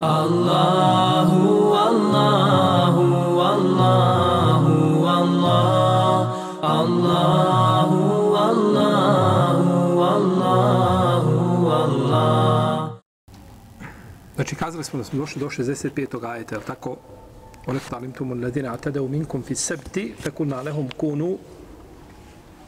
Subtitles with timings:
[0.00, 3.02] Allahu, Allahu,
[3.40, 6.14] Allahu, Allah,
[6.62, 8.02] Allahu,
[8.36, 12.90] Allahu, Allahu, Allah.
[14.34, 16.26] Znači, kazali smo da smo došli do 65.
[16.26, 16.90] ajeta, je li tako?
[16.90, 16.98] Ono
[17.66, 21.38] Olek talim tumu ladina atadau minkum fi sebti, fekulna lehum kunu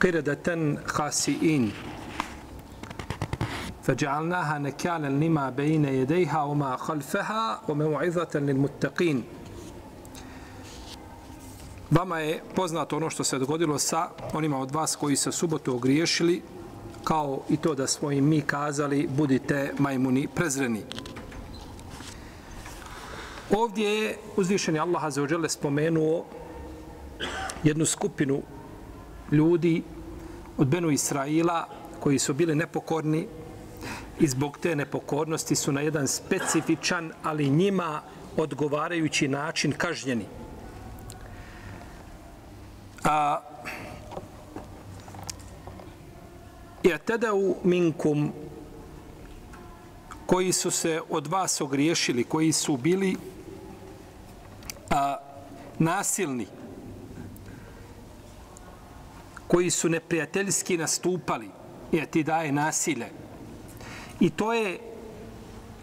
[0.00, 1.70] qiradatan khasi'in.
[3.83, 9.23] فجعلناها نكالا لما بين يديها وما خلفها وموعظة للمتقين
[11.91, 16.41] Vama je poznato ono što se dogodilo sa onima od vas koji se subotu ogriješili,
[17.03, 20.81] kao i to da smo im mi kazali, budite majmuni prezreni.
[23.51, 26.25] Ovdje je uzvišeni Allah za ođele spomenuo
[27.63, 28.41] jednu skupinu
[29.31, 29.83] ljudi
[30.57, 31.67] od Benu Israila
[31.99, 33.27] koji su bili nepokorni
[34.20, 38.02] i zbog te nepokornosti su na jedan specifičan, ali njima
[38.36, 40.24] odgovarajući način kažnjeni.
[43.04, 43.40] A
[46.82, 48.32] ja tada u minkum
[50.26, 53.16] koji su se od vas ogriješili, koji su bili
[54.90, 55.16] a,
[55.78, 56.46] nasilni,
[59.48, 61.50] koji su neprijateljski nastupali,
[61.92, 63.06] jer ti daje nasilje,
[64.20, 64.78] I to je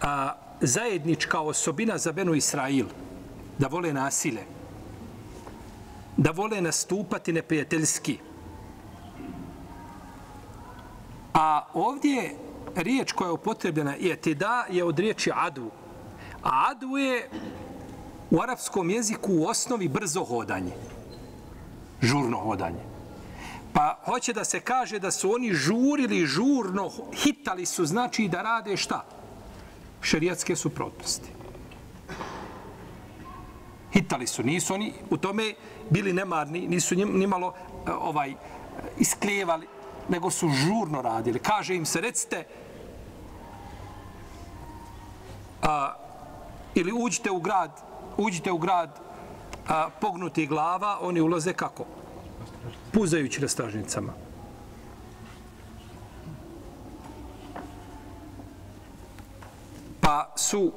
[0.02, 2.86] a, zajednička osobina za Benu Israil,
[3.58, 4.42] da vole nasile,
[6.18, 8.18] da vole nastupati neprijateljski.
[11.34, 12.36] A ovdje
[12.76, 14.38] riječ koja je upotrebljena je ti
[14.70, 15.72] je od riječi adu.
[16.44, 17.30] A adu je
[18.32, 20.72] u arapskom jeziku u osnovi brzo hodanje.
[22.02, 22.97] Žurno hodanje.
[23.78, 28.78] Pa hoće da se kaže da su oni žurili, žurno, hitali su, znači da rade
[28.78, 29.06] šta?
[30.02, 31.30] Šerijatske suprotnosti.
[33.94, 35.54] Hitali su, nisu oni u tome
[35.90, 38.34] bili nemarni, nisu nimalo e, ovaj,
[38.98, 39.68] isklijevali,
[40.10, 41.40] nego su žurno radili.
[41.40, 42.48] Kaže im se, recite,
[45.62, 45.94] a,
[46.76, 47.82] ili uđite u grad,
[48.18, 49.00] uđite u grad
[49.68, 51.86] a, pognuti glava, oni ulaze kako?
[52.98, 54.14] Puzajući na stražnicama.
[60.02, 60.72] Pa su,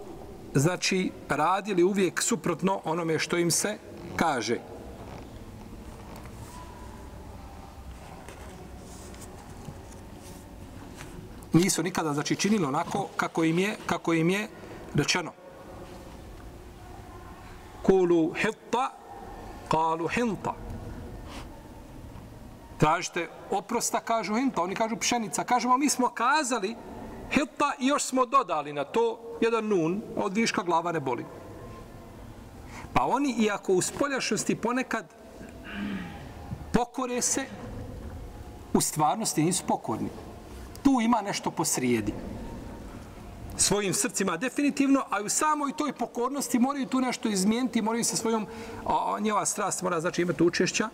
[0.54, 3.78] znači, radili uvijek suprotno onome što im se
[4.16, 4.58] kaže.
[11.52, 14.48] Nisu nikada, znači, činili onako kako im je, kako im je
[14.94, 15.32] rečeno.
[17.82, 18.90] Kulu hitta,
[19.68, 20.69] kalu hinta
[22.80, 25.44] tražite oprosta, kažu hinta, pa oni kažu pšenica.
[25.44, 26.76] Kažemo, mi smo kazali
[27.30, 31.26] hinta i još smo dodali na to jedan nun, od viška glava ne boli.
[32.92, 35.14] Pa oni, iako u spoljašnosti ponekad
[36.72, 37.44] pokore se,
[38.72, 40.08] u stvarnosti nisu pokorni.
[40.82, 42.14] Tu ima nešto posrijedi.
[43.56, 48.46] Svojim srcima definitivno, a u samoj toj pokornosti moraju tu nešto izmijeniti, moraju se svojom,
[49.20, 50.88] njeva strast mora znači imati učešća,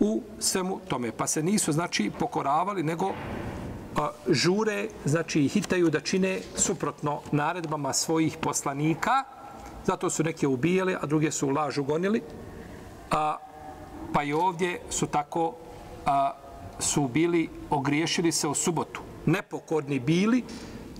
[0.00, 1.12] u svemu tome.
[1.12, 3.12] Pa se nisu, znači, pokoravali, nego
[3.96, 9.24] a, žure, znači, hitaju da čine suprotno naredbama svojih poslanika.
[9.84, 12.22] Zato su neke ubijali, a druge su u lažu gonili.
[13.10, 13.36] A,
[14.12, 15.54] pa i ovdje su tako
[16.06, 16.32] a,
[16.78, 19.00] su bili, ogriješili se u subotu.
[19.26, 20.44] Nepokorni bili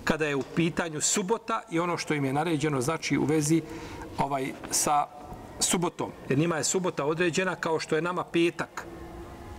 [0.03, 3.61] kada je u pitanju subota i ono što im je naređeno, znači, u vezi
[4.17, 5.07] ovaj sa
[5.59, 6.11] subotom.
[6.29, 8.85] Jer njima je subota određena kao što je nama petak.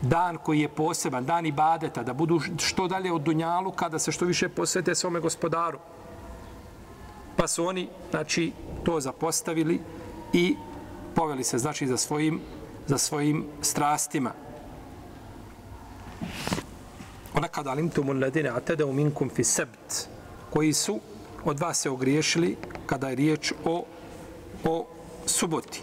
[0.02, 4.24] Dan koji je poseban, dan ibadeta, da budu što dalje od Dunjalu kada se što
[4.24, 5.78] više posvete svome gospodaru.
[7.36, 8.52] Pa su oni, znači,
[8.84, 9.80] to zapostavili
[10.32, 10.56] i
[11.14, 12.40] poveli se, znači, za svojim,
[12.86, 14.32] za svojim strastima.
[17.34, 20.08] Ona kada alimtumun ladine atede u minkum fi sebt,
[20.50, 21.00] koji su
[21.44, 23.84] od vas se ogriješili kada je riječ o,
[24.64, 24.87] o
[25.26, 25.82] suboti.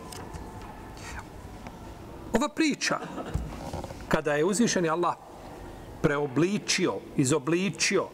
[2.34, 3.00] Ova priča,
[4.10, 5.16] kada je uzvišeni Allah
[6.02, 8.08] preobličio, izobličio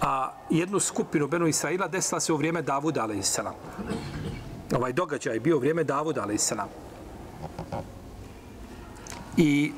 [0.00, 3.38] a jednu skupinu Benu Israila desila se u vrijeme Davuda, a.s.
[4.76, 6.52] Ovaj događaj je bio u vrijeme Davuda, a.s.
[9.36, 9.72] I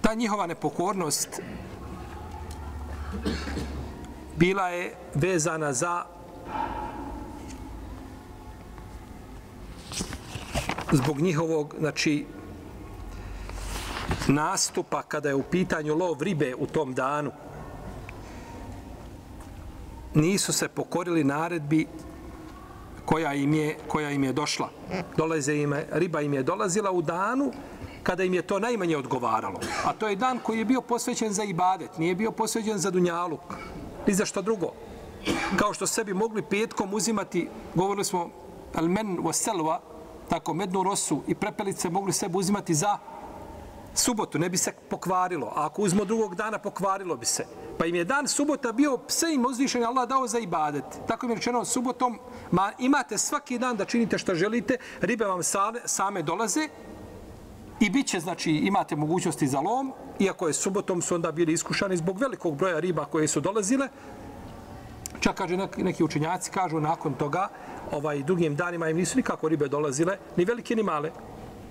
[0.00, 1.40] ta njihova nepokornost
[4.36, 6.04] bila je vezana za
[10.92, 12.26] zbog njihovog, znači,
[14.28, 17.30] nastupa kada je u pitanju lov ribe u tom danu.
[20.14, 21.86] nisu se pokorili naredbi
[23.04, 24.68] koja im je, koja im je došla.
[25.16, 27.52] Dolaze im, riba im je dolazila u danu
[28.02, 29.60] kada im je to najmanje odgovaralo.
[29.84, 33.40] A to je dan koji je bio posvećen za ibadet, nije bio posvećen za dunjaluk,
[34.06, 34.72] ni za što drugo.
[35.56, 38.30] Kao što sebi mogli petkom uzimati, govorili smo,
[38.74, 39.80] al men wa selva,
[40.28, 42.98] tako mednu rosu i prepelice mogli sebi uzimati za
[43.94, 45.46] subotu, ne bi se pokvarilo.
[45.46, 47.46] A ako uzmo drugog dana, pokvarilo bi se.
[47.78, 50.84] Pa im je dan subota bio sve im uzvišen Allah dao za ibadet.
[51.08, 52.18] Tako im je rečeno subotom,
[52.50, 56.68] ma imate svaki dan da činite što želite, ribe vam same, same dolaze
[57.80, 61.96] i bit će, znači, imate mogućnosti za lom, iako je subotom su onda bili iskušani
[61.96, 63.88] zbog velikog broja riba koje su dolazile.
[65.20, 67.48] Čak kaže neki, neki učenjaci kažu nakon toga,
[67.92, 71.10] ovaj drugim danima im nisu nikako ribe dolazile, ni velike ni male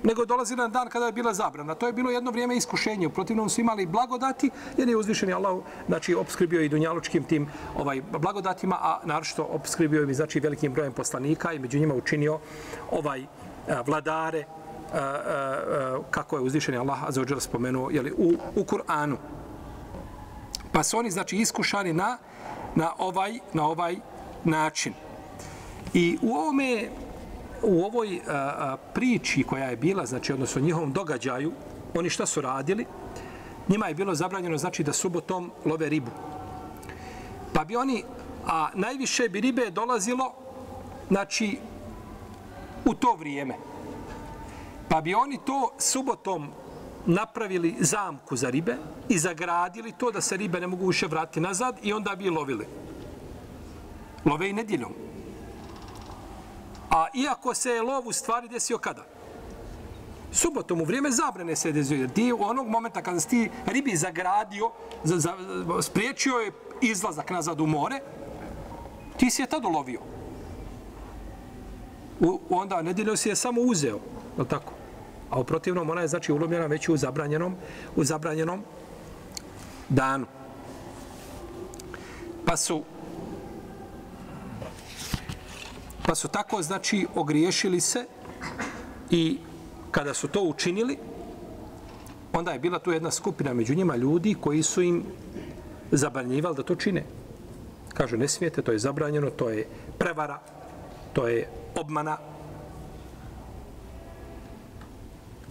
[0.03, 1.75] nego dolazi na dan kada je bila zabrana.
[1.75, 3.07] To je bilo jedno vrijeme iskušenje.
[3.07, 8.01] U protivnom su imali blagodati, jer je uzvišeni Allah znači, obskrbio i dunjalučkim tim ovaj
[8.19, 12.39] blagodatima, a naročito obskrbio i znači, velikim brojem poslanika i među njima učinio
[12.91, 13.21] ovaj
[13.69, 14.45] a, vladare,
[14.93, 19.15] a, a, a, kako je uzvišeni Allah azzawajal spomenuo jeli, u, u Kur'anu.
[20.71, 22.17] Pa su oni znači iskušani na,
[22.75, 23.95] na, ovaj, na ovaj
[24.43, 24.93] način.
[25.93, 26.89] I u ovome
[27.63, 31.51] u ovoj a, a, priči koja je bila, znači odnosno njihovom događaju,
[31.95, 32.85] oni šta su radili?
[33.67, 36.11] Njima je bilo zabranjeno znači da subotom love ribu.
[37.53, 38.03] Pa bi oni,
[38.45, 40.33] a najviše bi ribe dolazilo,
[41.09, 41.57] znači,
[42.85, 43.55] u to vrijeme.
[44.89, 46.49] Pa bi oni to subotom
[47.05, 48.75] napravili zamku za ribe
[49.09, 52.65] i zagradili to da se ribe ne mogu više vratiti nazad i onda bi lovili.
[54.25, 54.93] Love i nedjeljom.
[56.91, 59.05] A iako se je lov u stvari desio kada?
[60.31, 62.07] Subotom u vrijeme zabrane se desio.
[62.07, 64.71] Ti u onog momenta kada si ti ribi zagradio,
[65.03, 65.33] za, za,
[65.81, 66.51] spriječio je
[66.81, 67.99] izlazak nazad u more,
[69.17, 69.99] ti si je tad lovio.
[72.19, 73.99] U, onda nedjeljo si je samo uzeo,
[74.37, 74.73] je tako?
[75.29, 77.55] A u protivnom ona je znači ulovljena već u zabranjenom,
[77.95, 78.63] u zabranjenom
[79.89, 80.25] danu.
[82.45, 82.83] Pa su
[86.05, 88.05] Pa su tako, znači, ogriješili se
[89.09, 89.37] i
[89.91, 90.97] kada su to učinili,
[92.33, 95.03] onda je bila tu jedna skupina među njima ljudi koji su im
[95.91, 97.03] zabranjivali da to čine.
[97.93, 99.67] Kažu, ne smijete, to je zabranjeno, to je
[99.97, 100.39] prevara,
[101.13, 102.17] to je obmana.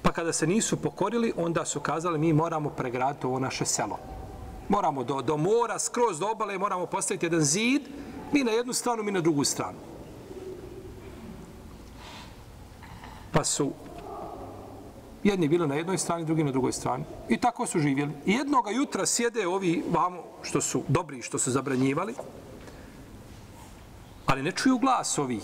[0.03, 3.99] Pa kada se nisu pokorili, onda su kazali, mi moramo pregraditi ovo naše selo.
[4.69, 7.83] Moramo do, do mora, skroz do obale, moramo postaviti jedan zid,
[8.33, 9.90] mi na jednu stranu, mi na drugu stranu.
[13.33, 13.73] Pa su
[15.25, 17.05] jedni bili na jednoj strani, drugi na drugoj strani.
[17.29, 18.13] I tako su živjeli.
[18.27, 22.15] I jednoga jutra sjede ovi vamo što su dobri, što su zabranjivali,
[24.27, 25.43] ali ne čuju glas ovih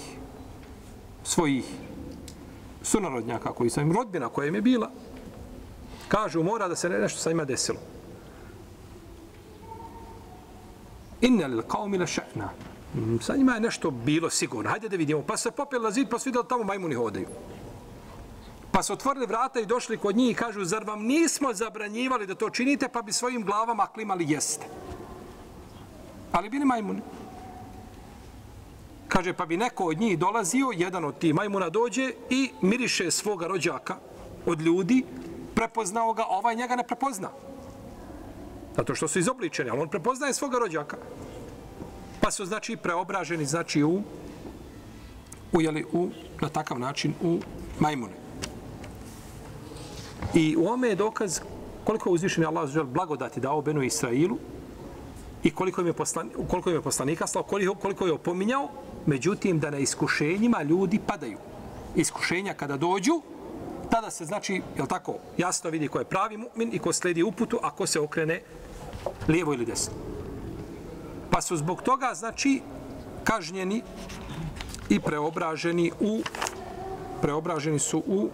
[1.24, 1.64] svojih
[2.82, 4.90] sunarodnjaka koji su im rodbina koja im je bila.
[6.08, 7.78] Kažu, mora da se nešto sa njima desilo.
[11.20, 12.48] Inna lil qaumi la sha'na.
[12.94, 14.70] Mm, sa njima je nešto bilo sigurno.
[14.70, 15.22] Hajde da vidimo.
[15.22, 17.26] Pa se popeli na zid, pa su vidjeli tamo majmuni hodaju.
[18.76, 22.34] Pa su otvorili vrata i došli kod njih i kažu, zar vam nismo zabranjivali da
[22.34, 24.66] to činite, pa bi svojim glavama klimali jeste.
[26.32, 27.00] Ali bili majmuni.
[29.08, 33.46] Kaže, pa bi neko od njih dolazio, jedan od tih majmuna dođe i miriše svoga
[33.46, 33.96] rođaka
[34.46, 35.04] od ljudi,
[35.54, 37.30] prepoznao ga, ovaj njega ne prepozna.
[38.76, 40.96] Zato što su izobličeni, ali on prepoznaje svoga rođaka.
[42.20, 44.02] Pa su, znači, preobraženi, znači, u,
[45.52, 47.38] u, jeli, u na takav način, u
[47.80, 48.25] majmune.
[50.34, 51.40] I u ome je dokaz
[51.84, 54.38] koliko je uzvišen Allah žel blagodati dao Benu Israilu
[55.42, 58.68] i koliko im je, poslan, koliko im je poslanika slao, koliko, koliko je opominjao,
[59.06, 61.38] međutim da na iskušenjima ljudi padaju.
[61.96, 63.20] Iskušenja kada dođu,
[63.90, 67.58] tada se znači, je tako, jasno vidi ko je pravi mu'min i ko sledi uputu,
[67.62, 68.42] a ko se okrene
[69.28, 69.94] lijevo ili desno.
[71.30, 72.60] Pa su zbog toga, znači,
[73.24, 73.82] kažnjeni
[74.88, 76.22] i preobraženi u
[77.22, 78.28] preobraženi su u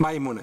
[0.00, 0.42] majmune.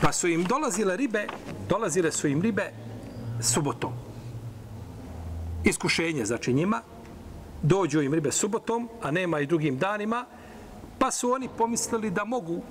[0.00, 1.26] Pa su im dolazile ribe,
[1.68, 2.72] dolazile su im ribe
[3.40, 3.92] subotom.
[5.64, 6.82] Iskušenje znači njima,
[7.62, 10.24] dođu im ribe subotom, a nema i drugim danima,
[10.98, 12.62] pa su oni pomislili da mogu,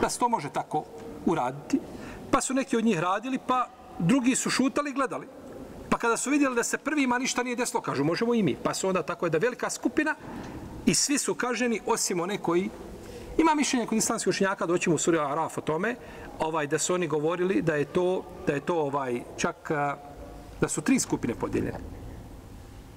[0.00, 0.84] da se to može tako
[1.26, 1.80] uraditi.
[2.30, 5.35] Pa su neki od njih radili, pa drugi su šutali i gledali.
[5.96, 8.56] Pa kada su vidjeli da se prvima ništa nije desilo, kažu možemo i mi.
[8.62, 10.14] Pa su onda tako je da velika skupina
[10.86, 12.70] i svi su kaženi osim one koji
[13.38, 15.94] Ima mišljenje kod islamskih učenjaka, doćemo mu suri Araf o tome,
[16.38, 19.70] ovaj, da su oni govorili da je to, da je to ovaj, čak
[20.60, 21.78] da su tri skupine podijeljene.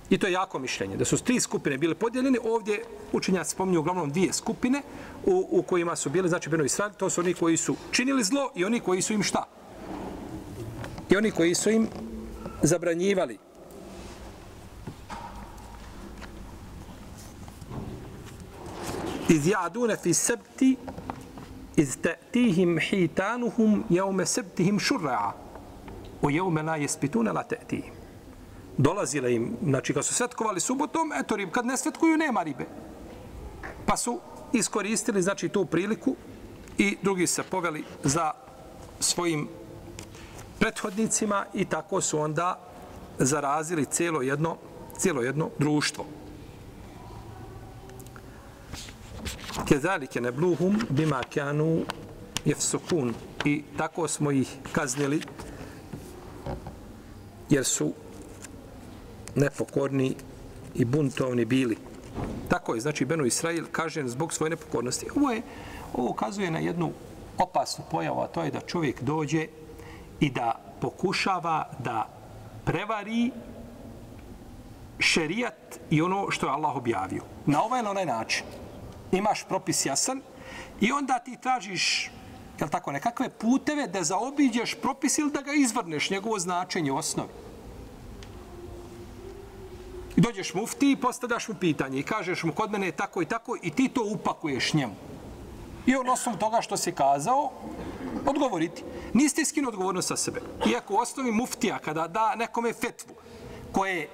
[0.09, 2.39] I to je jako mišljenje, da su tri skupine bile podijeljene.
[2.43, 4.81] Ovdje učenjaci spominju uglavnom dvije skupine
[5.25, 8.51] u, u kojima su bili, znači Beno Israel, to su oni koji su činili zlo
[8.55, 9.43] i oni koji su im šta?
[11.09, 11.87] I oni koji su im
[12.61, 13.37] zabranjivali.
[19.29, 20.75] Iz jadune fi sebti
[21.75, 25.31] iz ta'tihim hitanuhum jeume sebtihim šurra'a
[26.21, 27.93] o jeume la jespitune la te'tihim.
[28.77, 32.65] Dolazile im, znači kad su svetkovali subotom, eto rib, kad ne svetkuju, nema ribe.
[33.85, 34.19] Pa su
[34.53, 36.15] iskoristili, znači, tu priliku
[36.77, 38.31] i drugi se poveli za
[38.99, 39.47] svojim
[40.59, 42.59] prethodnicima i tako su onda
[43.19, 44.57] zarazili cijelo jedno,
[44.97, 46.05] cijelo jedno društvo.
[49.67, 51.81] Kezalike nebluhum bima kanu
[52.45, 53.13] jefsukun.
[53.45, 55.21] I tako smo ih kaznili
[57.49, 57.93] jer su
[59.35, 60.15] nepokorni
[60.75, 61.77] i buntovni bili.
[62.49, 65.07] Tako je, znači Benu Israil kažen zbog svoje nepokornosti.
[65.15, 65.41] Ovo je,
[65.93, 66.91] ovo ukazuje na jednu
[67.37, 69.47] opasnu pojavu, a to je da čovjek dođe
[70.19, 72.07] i da pokušava da
[72.65, 73.31] prevari
[74.99, 77.23] šerijat i ono što je Allah objavio.
[77.45, 78.43] Na ovaj ili onaj način.
[79.11, 80.21] Imaš propis jasan
[80.81, 82.11] i onda ti tražiš
[82.59, 87.29] jel tako, nekakve puteve da zaobiđeš propis ili da ga izvrneš, njegovo značenje u osnovi.
[90.15, 93.25] I dođeš mufti i postavljaš mu pitanje i kažeš mu kod mene je tako i
[93.25, 94.95] tako i ti to upakuješ njemu.
[95.85, 97.51] I on osnovu toga što si kazao,
[98.25, 98.83] odgovoriti.
[99.13, 100.41] Niste skinu odgovornost sa sebe.
[100.71, 103.15] Iako u osnovi muftija kada da nekome fetvu
[103.71, 104.09] koje je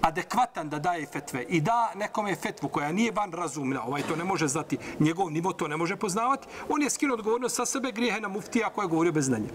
[0.00, 4.24] adekvatan da daje fetve i da nekome fetvu koja nije van razumna, ovaj to ne
[4.24, 8.20] može znati, njegov nivo to ne može poznavati, on je skinuo odgovornost sa sebe grijehe
[8.20, 9.48] na muftija koja je govorio bez znanja.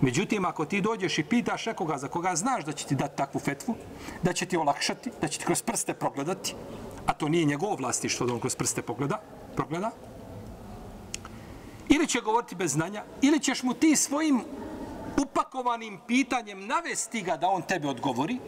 [0.00, 3.40] Međutim, ako ti dođeš i pitaš nekoga za koga znaš da će ti dati takvu
[3.40, 3.74] fetvu,
[4.22, 6.54] da će ti olakšati, da će ti kroz prste progledati,
[7.06, 9.20] a to nije njegovo vlastištvo da on kroz prste pogleda,
[9.56, 9.90] progleda,
[11.88, 14.40] ili će govoriti bez znanja, ili ćeš mu ti svojim
[15.22, 18.38] upakovanim pitanjem navesti ga da on tebe odgovori,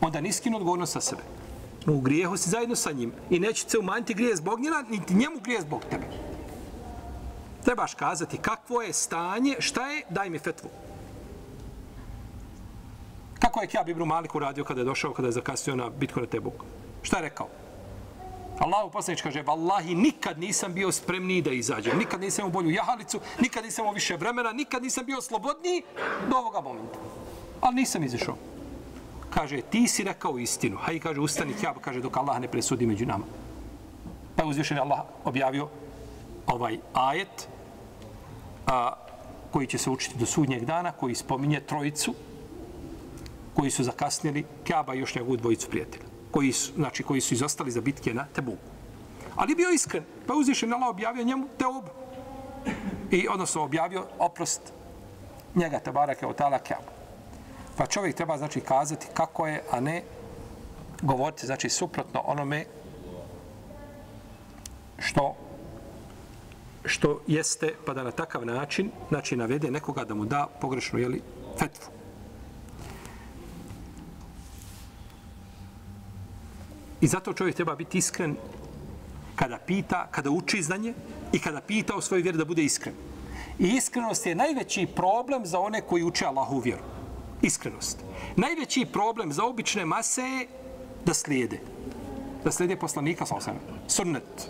[0.00, 1.22] onda niskin odgovornost sa sebe.
[1.86, 5.36] U grijehu si zajedno sa njim i neće se umanjiti grije zbog njena, niti njemu
[5.42, 6.06] grije zbog tebe.
[7.64, 10.70] Trebaš kazati kakvo je stanje, šta je, daj mi fetvu.
[13.38, 16.26] Kako je Kjab Ibru Malik uradio kada je došao, kada je zakasnio na bitku na
[16.26, 16.54] Tebuk?
[17.02, 17.48] Šta je rekao?
[18.58, 23.20] Allahu poslanič kaže, vallahi, nikad nisam bio spremniji da izađem, nikad nisam imao bolju jahalicu,
[23.40, 25.82] nikad nisam imao više vremena, nikad nisam bio slobodniji
[26.30, 26.98] do ovoga momenta.
[27.60, 28.36] Ali nisam izišao.
[29.30, 30.76] Kaže, ti si rekao istinu.
[30.76, 33.24] Hajde, kaže, ustani Kjab, kaže, dok Allah ne presudi među nama.
[34.36, 35.68] Pa je uzvišen Allah objavio
[36.46, 37.48] ovaj ajet
[38.66, 38.92] a,
[39.50, 42.14] koji će se učiti do sudnjeg dana, koji spominje trojicu
[43.54, 47.70] koji su zakasnili Kjaba i još njegovu dvojicu prijatelja koji su, znači, koji su izostali
[47.70, 48.70] za bitke na Tebuku.
[49.36, 51.64] Ali bio iskren, pa uzvišen Allah objavio njemu te.
[53.10, 54.72] I odnosno objavio oprost
[55.54, 56.90] njega, te barake od Kjabu.
[57.76, 60.02] Pa čovjek treba znači kazati kako je, a ne
[61.02, 62.64] govoriti znači suprotno onome
[64.98, 65.36] što
[66.84, 71.22] što jeste pa da na takav način znači navede nekoga da mu da pogrešnu jeli,
[71.58, 72.03] fetvu.
[77.04, 78.36] I zato čovjek treba biti iskren
[79.36, 80.94] kada pita, kada uči znanje
[81.32, 82.94] i kada pita o svojoj vjeri da bude iskren.
[83.58, 86.82] I iskrenost je najveći problem za one koji uče Allahu vjeru.
[87.42, 87.98] Iskrenost.
[88.36, 90.46] Najveći problem za obične mase je
[91.04, 91.60] da slijede.
[92.44, 93.60] Da slijede poslanika sa osam.
[93.88, 94.48] Sunnet.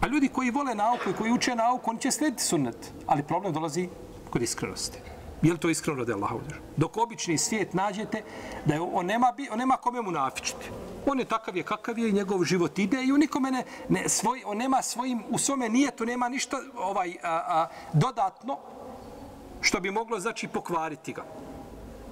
[0.00, 2.92] A ljudi koji vole nauku i koji uče nauku, oni će slijediti sunnet.
[3.06, 3.88] Ali problem dolazi
[4.30, 4.98] kod iskrenosti.
[5.42, 6.30] Je li to iskreno radi Allah?
[6.76, 8.22] Dok obični svijet nađete
[8.64, 10.70] da je, on, nema, on nema kome mu nafičiti.
[11.06, 14.08] On je takav je kakav je i njegov život ide i on nikome ne, ne
[14.08, 18.58] svoj, on nema svojim, u svome nijetu nema ništa ovaj a, a, dodatno
[19.60, 21.24] što bi moglo znači pokvariti ga.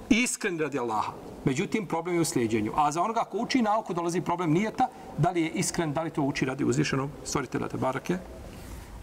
[0.09, 1.11] Iskren radi Allaha.
[1.45, 2.71] Međutim, problem je u sljeđenju.
[2.75, 6.09] A za onoga ko uči nauku dolazi problem nijeta, da li je iskren, da li
[6.09, 8.17] to uči radi uzvišenog stvoritelja te barake,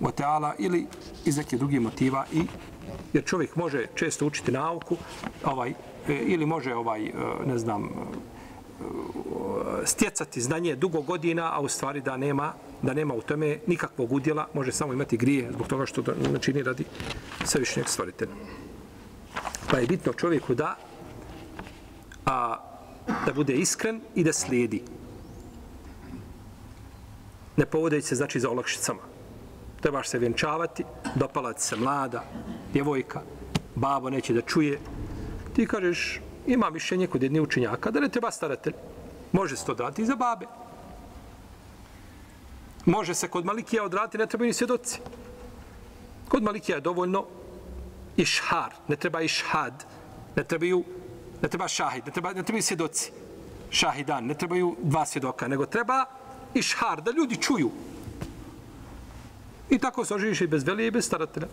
[0.00, 0.10] o
[0.58, 0.86] ili
[1.24, 2.42] iz nekih drugih motiva i
[3.12, 4.96] jer čovjek može često učiti nauku
[5.44, 5.70] ovaj
[6.08, 7.12] e, ili može ovaj e,
[7.46, 7.90] ne znam
[9.84, 12.52] stjecati znanje dugo godina a u stvari da nema
[12.82, 16.02] da nema u tome nikakvog udjela može samo imati grije zbog toga što
[16.32, 16.84] ne čini radi
[17.44, 18.32] svevišnjeg stvoritelja
[19.70, 20.76] pa je bitno čovjeku da
[22.26, 22.56] a,
[23.26, 24.82] da bude iskren i da slijedi
[27.56, 29.00] ne povodeći se znači za olakšicama.
[29.80, 32.24] Trebaš se vjenčavati, dopala se mlada,
[32.72, 33.22] djevojka,
[33.74, 34.78] babo neće da čuje.
[35.54, 38.74] Ti kažeš, ima mišljenje kod jedne učenjaka, da ne treba staratelj.
[39.32, 40.46] Može se to dati i za babe.
[42.84, 45.00] Može se kod Malikija odraditi, ne trebaju ni svjedoci.
[46.28, 47.24] Kod Malikija je dovoljno
[48.16, 49.84] išhar, ne treba išhad,
[50.36, 50.84] ne trebaju,
[51.42, 53.12] ne treba šahid, ne, treba, ne trebaju svjedoci.
[53.70, 56.04] Šahidan, ne trebaju dva svjedoka, nego treba
[56.54, 57.70] išhar, da ljudi čuju.
[59.70, 61.48] I tako se oživiš i bez velije i bez staratelja.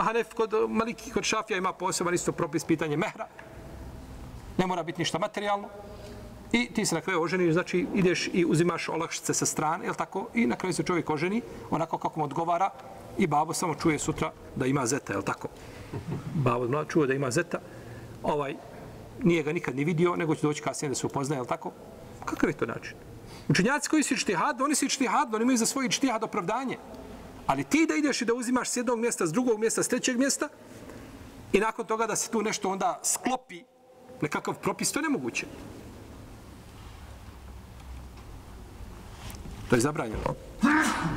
[0.00, 3.26] Hanef kod Maliki, kod Šafija ima poseban isto propis pitanje mehra.
[4.58, 5.68] Ne mora biti ništa materijalno.
[6.52, 10.26] I ti se na kraju oženiš, znači ideš i uzimaš olakšice sa strane, jel tako?
[10.34, 12.70] I na kraju se čovjek oženi onako kako mu odgovara
[13.18, 15.48] i babo samo čuje sutra da ima zeta, jel tako?
[16.34, 17.58] Babo mlad čuje da ima zeta,
[18.22, 18.54] ovaj,
[19.22, 21.72] nije ga nikad ni vidio, nego će doći kasnije da se upoznaje, jel tako?
[22.24, 22.96] Kakav je to način?
[23.48, 26.78] Učenjaci koji su ištihad, oni su ištihad, oni imaju za svoj ištihad opravdanje.
[27.46, 30.18] Ali ti da ideš i da uzimaš s jednog mjesta, s drugog mjesta, s trećeg
[30.18, 30.48] mjesta
[31.52, 33.62] i nakon toga da se tu nešto onda sklopi
[34.22, 35.46] nekakav propis, to je nemoguće.
[39.68, 40.34] To je zabranjeno.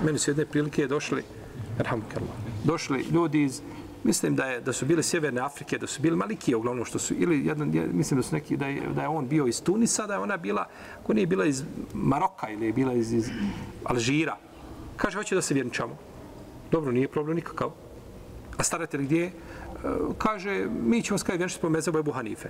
[0.06, 1.24] Meni su jedne prilike došli,
[1.78, 3.62] rahmukallah, došli ljudi iz,
[4.04, 7.14] mislim da je da su bile sjeverne Afrike, da su bili maliki uglavnom što su
[7.14, 10.14] ili jedan mislim da su neki da je, da je on bio iz Tunisa, da
[10.14, 10.68] je ona bila
[11.04, 13.30] ko nije bila iz Maroka ili je bila iz, iz
[13.84, 14.38] Alžira.
[14.98, 15.98] Kaže hoće da se vjenčamo.
[16.72, 17.72] Dobro, nije problem nikakav.
[18.58, 19.32] A staratelj gdje je?
[20.18, 22.50] Kaže, mi ćemo skaj vjenčati po mezabu Ebu Hanife.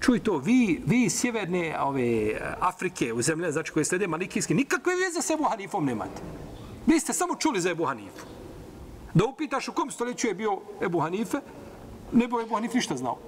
[0.00, 5.22] Čuj to, vi, vi sjeverne ove, Afrike, u zemlje, znači koje slede malikijski, nikakve veze
[5.22, 6.22] sa Ebu Hanifom nemate.
[6.86, 8.26] Vi ste samo čuli za Ebu Hanifu.
[9.14, 11.38] Da upitaš u kom stoljeću je bio Ebu Hanife,
[12.12, 13.18] ne bi Ebu Hanif ništa znao.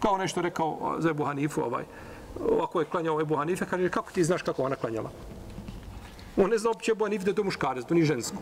[0.00, 1.84] Kao nešto rekao za Ebu Hanifu, ovaj,
[2.50, 5.10] ovako je klanjao Ebu Hanife, kaže, kako ti znaš kako ona klanjala?
[6.36, 8.36] On ne zna uopće Ebu Hanifu da je to muškarac, to ni žensko.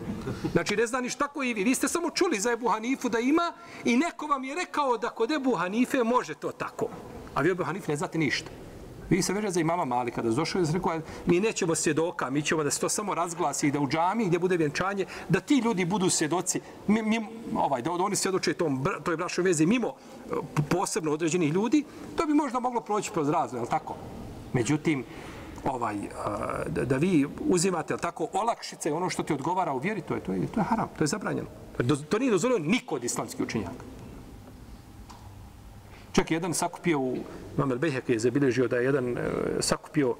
[0.51, 1.63] Znači, ne zna ni šta ko i vi.
[1.63, 3.53] Vi ste samo čuli za Ebu Hanifu da ima
[3.85, 6.87] i neko vam je rekao da kod Ebu Hanife može to tako.
[7.35, 8.51] A vi Ebu Hanife ne znate ništa.
[9.11, 12.63] Vi se veže za imama Mali kada došao i rekao, mi nećemo svjedoka, mi ćemo
[12.63, 15.85] da se to samo razglasi i da u džami gdje bude vjenčanje, da ti ljudi
[15.85, 17.19] budu svjedoci, mi, mi,
[17.55, 20.33] ovaj, da oni svjedoče tom, toj brašoj vezi mimo e,
[20.69, 21.83] posebno određenih ljudi,
[22.15, 23.95] to bi možda moglo proći kroz razvoj, je tako?
[24.53, 25.03] Međutim,
[25.65, 26.09] ovaj eh,
[26.67, 30.33] da, da vi uzimate tako olakšice ono što ti odgovara u vjeri to je to
[30.33, 31.47] je to je haram to je zabranjeno
[31.77, 33.83] pa to, to nije dozvoljeno niko od islamskih učenjaka
[36.11, 37.17] čak jedan sakupio u
[37.57, 39.21] Mamel Bejhek je zabilježio da je jedan e,
[39.59, 40.15] sakupio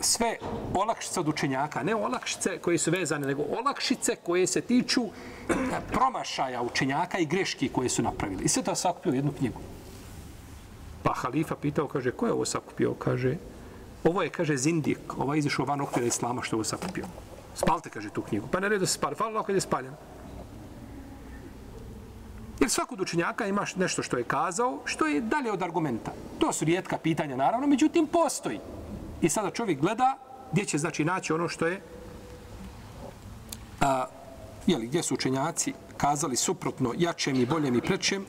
[0.00, 0.36] sve
[0.74, 5.54] olakšice od učenjaka, ne olakšice koje su vezane, nego olakšice koje se tiču eh,
[5.92, 8.44] promašaja učenjaka i greški koje su napravili.
[8.44, 9.60] I sve to sakupio u jednu knjigu.
[11.02, 12.94] Pa halifa pitao, kaže, ko je ovo sakupio?
[12.94, 13.36] Kaže,
[14.04, 14.98] Ovo je, kaže, zindik.
[15.18, 17.06] Ovo je izišao van okvira islama što ovo sakupio.
[17.54, 18.46] Spalte, kaže, tu knjigu.
[18.52, 19.16] Pa naredio redu se spali.
[19.16, 19.94] Hvala kad je spaljen.
[22.60, 26.12] Jer svakod učenjaka imaš nešto što je kazao, što je dalje od argumenta.
[26.38, 28.60] To su rijetka pitanja, naravno, međutim, postoji.
[29.20, 30.18] I sada čovjek gleda
[30.52, 31.80] gdje će, znači, naći ono što je
[33.80, 34.06] a,
[34.66, 38.24] jeli, gdje su učenjaci kazali suprotno jačem i boljem i prečem,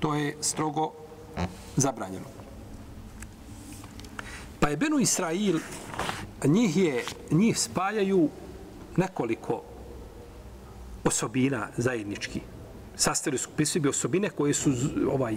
[0.00, 0.92] to je strogo
[1.76, 2.39] zabranjeno.
[4.60, 5.58] Pa je Benu Israil,
[6.44, 8.28] njih, je, njih spajaju
[8.96, 9.62] nekoliko
[11.04, 12.40] osobina zajednički.
[12.96, 14.72] Sastavili su pri sebi osobine koje su
[15.12, 15.36] ovaj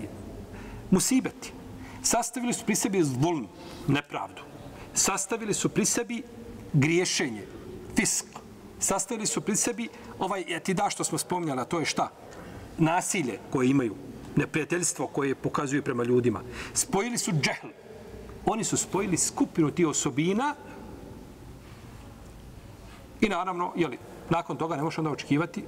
[0.91, 1.51] musibeti.
[2.03, 3.47] Sastavili su pri sebi zvuln,
[3.87, 4.41] nepravdu.
[4.93, 6.23] Sastavili su pri sebi
[6.73, 7.45] griješenje,
[7.95, 8.25] fisk.
[8.79, 9.87] Sastavili su pri sebi,
[10.19, 12.11] ovaj, etida što smo spomnjali, a to je šta?
[12.77, 13.95] Nasilje koje imaju,
[14.35, 16.41] neprijateljstvo koje pokazuju prema ljudima.
[16.73, 17.67] Spojili su džehl,
[18.45, 20.55] oni su spojili skupinu tih osobina
[23.21, 23.97] i naravno, jeli,
[24.29, 25.63] nakon toga ne možeš onda očekivati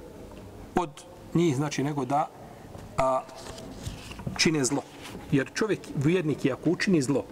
[0.74, 0.90] od
[1.34, 2.28] njih, znači, nego da
[2.98, 3.22] a,
[4.36, 4.82] čine zlo.
[5.32, 7.24] Jer čovjek, vjernik, je ako učini zlo,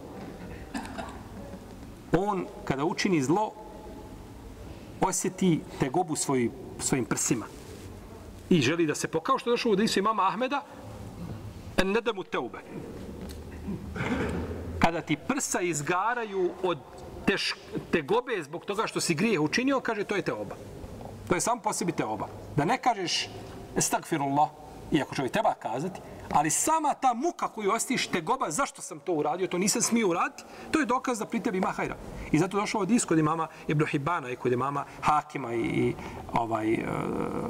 [2.12, 3.52] on, kada učini zlo,
[5.00, 7.46] osjeti tegobu svoj, svojim prsima.
[8.50, 10.62] I želi da se pokao što došlo u hadisu imama Ahmeda,
[11.76, 12.58] en ne da mu teube
[14.84, 16.78] kada ti prsa izgaraju od
[17.26, 17.54] teš,
[17.92, 20.56] tegobe zbog toga što si grijeh učinio, kaže to je teoba.
[21.28, 22.28] To je samo po sebi teoba.
[22.56, 23.28] Da ne kažeš
[23.76, 24.48] estagfirullah,
[24.92, 26.00] iako čovjek treba kazati,
[26.32, 30.44] ali sama ta muka koju ostiš tegoba, zašto sam to uradio, to nisam smio uraditi,
[30.70, 31.96] to je dokaz da pri tebi ima hajra.
[32.32, 35.94] I zato došao od kod imama Ibn Hibana i kod imama Hakima i, i
[36.32, 36.84] ovaj, e,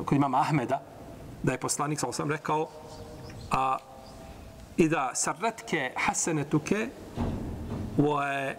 [0.04, 0.82] kod imama Ahmeda,
[1.42, 2.68] da je poslanik, sam rekao,
[3.50, 3.76] a
[4.76, 6.88] i da sarretke hasenetuke
[7.98, 8.54] wa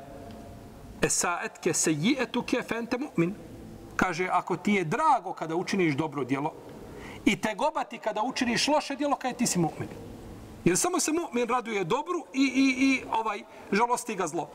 [1.02, 1.92] Esaetke se
[2.64, 3.34] fente mu'min.
[3.96, 6.54] Kaže, ako ti je drago kada učiniš dobro djelo
[7.26, 9.88] i te gobati kada učiniš loše djelo, kada ti si mu'min.
[10.66, 14.50] Jer samo se mu'min raduje dobru i, i, i ovaj žalosti ga zlo.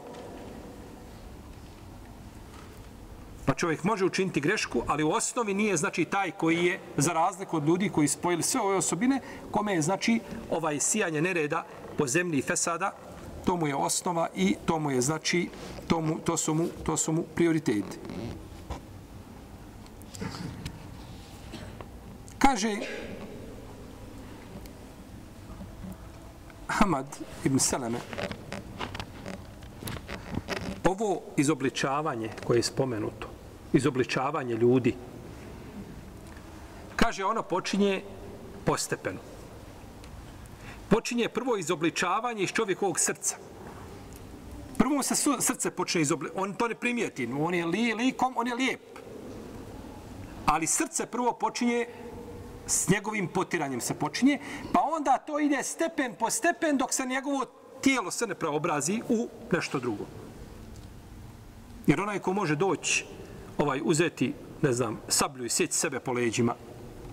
[3.50, 7.56] Pa čovjek može učiniti grešku, ali u osnovi nije znači taj koji je za razliku
[7.56, 11.64] od ljudi koji spojili sve ove osobine, kome je znači ovaj sijanje nereda
[11.98, 12.92] po zemlji i fesada,
[13.44, 15.48] to mu je osnova i to mu je znači
[15.88, 17.98] to, mu, to, su, mu, to su mu prioriteti.
[22.38, 22.76] Kaže
[26.66, 27.06] Hamad
[27.44, 27.98] ibn Seleme
[30.84, 33.29] ovo izobličavanje koje je spomenuto
[33.72, 34.94] izobličavanje ljudi.
[36.96, 38.02] Kaže ono počinje
[38.64, 39.20] postepeno.
[40.88, 43.36] Počinje prvo izobličavanje iz čovjekovog srca.
[44.78, 48.46] Prvo mu se srce počne izobličavanje on to ne primijeti on je li, likom, on
[48.46, 48.98] je lijep.
[50.46, 51.86] Ali srce prvo počinje
[52.66, 54.38] s njegovim potiranjem se počinje,
[54.72, 57.44] pa onda to ide stepen po stepen dok se njegovo
[57.80, 60.04] tijelo se ne preobrazi u nešto drugo.
[61.86, 63.04] Jer onaj ko može doći,
[63.60, 66.54] ovaj, uzeti, ne znam, sablju i sjeći sebe po leđima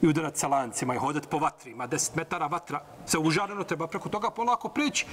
[0.02, 3.88] i udarat sa lancima i hodat po vatri, ima deset metara vatra, se užareno treba
[3.88, 5.06] preko toga polako prići,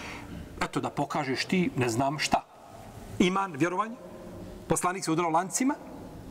[0.61, 2.45] eto da pokažeš ti, ne znam šta.
[3.19, 3.97] Iman, vjerovanje,
[4.69, 5.75] poslanik se udarao lancima,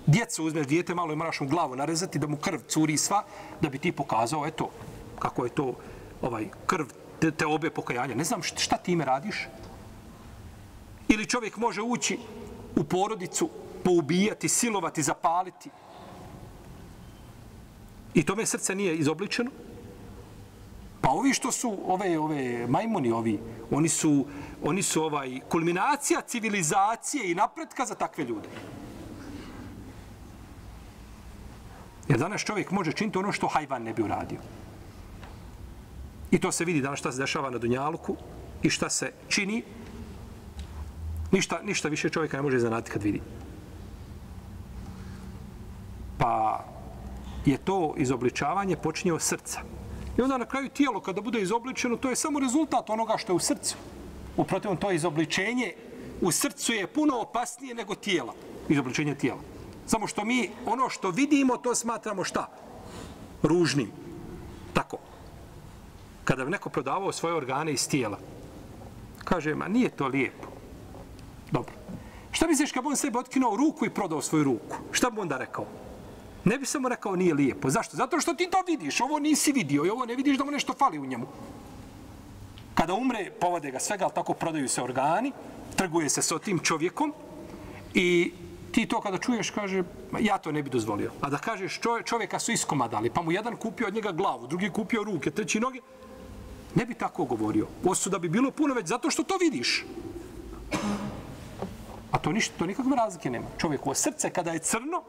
[0.05, 3.23] djecu uzmeš dijete malo i moraš mu glavu narezati da mu krv curi sva
[3.61, 4.69] da bi ti pokazao eto
[5.19, 5.73] kako je to
[6.21, 6.85] ovaj krv
[7.19, 8.15] te, te obe pokajanja.
[8.15, 9.47] Ne znam šta, šta ti ime radiš.
[11.07, 12.19] Ili čovjek može ući
[12.75, 13.49] u porodicu
[13.83, 15.69] poubijati, silovati, zapaliti
[18.13, 19.51] i tome srce nije izobličeno
[21.01, 23.39] pa ovi što su ove ove majmuni ovi
[23.71, 24.25] oni su
[24.63, 28.49] oni su ovaj kulminacija civilizacije i napretka za takve ljude
[32.07, 34.39] Jer danas čovjek može činiti ono što hajvan ne bi uradio.
[36.31, 38.15] I to se vidi danas šta se dešava na Dunjaluku
[38.63, 39.63] i šta se čini.
[41.31, 43.21] Ništa, ništa više čovjeka ne može zanati kad vidi.
[46.23, 46.63] Pa
[47.45, 49.59] je to izobličavanje počinje od srca.
[50.17, 53.35] I onda na kraju tijelo kada bude izobličeno, to je samo rezultat onoga što je
[53.35, 53.75] u srcu.
[54.37, 55.73] Uprotivno, to izobličenje
[56.21, 58.33] u srcu je puno opasnije nego tijela.
[58.69, 59.39] Izobličenje tijela.
[59.85, 62.47] Samo što mi ono što vidimo, to smatramo šta?
[63.43, 63.91] Ružnim.
[64.73, 64.97] Tako.
[66.23, 68.17] Kada bi neko prodavao svoje organe iz tijela,
[69.23, 70.47] kaže, ma nije to lijepo.
[71.51, 71.73] Dobro.
[72.31, 74.75] Šta misliš kad bi on sebi otkinuo ruku i prodao svoju ruku?
[74.91, 75.82] Šta bi onda rekao?
[76.45, 77.69] Ne bi samo rekao nije lijepo.
[77.69, 77.97] Zašto?
[77.97, 79.01] Zato što ti to vidiš.
[79.01, 81.27] Ovo nisi vidio i ovo ne vidiš da mu nešto fali u njemu.
[82.73, 85.31] Kada umre, povode ga svega, ali tako prodaju se organi,
[85.75, 87.13] trguje se sa tim čovjekom
[87.93, 88.33] i
[88.71, 89.83] ti to kada čuješ, kaže,
[90.19, 91.11] ja to ne bi dozvolio.
[91.21, 95.03] A da kažeš, čovjeka su iskomadali, pa mu jedan kupio od njega glavu, drugi kupio
[95.03, 95.79] ruke, treći noge,
[96.75, 97.67] ne bi tako govorio.
[97.85, 99.85] Osuda bi bilo puno već zato što to vidiš.
[102.11, 103.47] A to ništa, to nikakve razlike nema.
[103.57, 105.03] Čovjek srce kada je crno,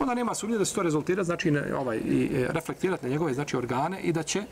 [0.00, 3.34] onda nema sumnje da se to rezultira, znači ne, ovaj, i, e, reflektirati na njegove
[3.34, 4.42] znači, organe i da će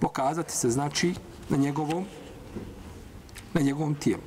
[0.00, 1.14] pokazati se znači
[1.48, 2.04] na njegovom
[3.54, 4.22] na njegovom tijelu.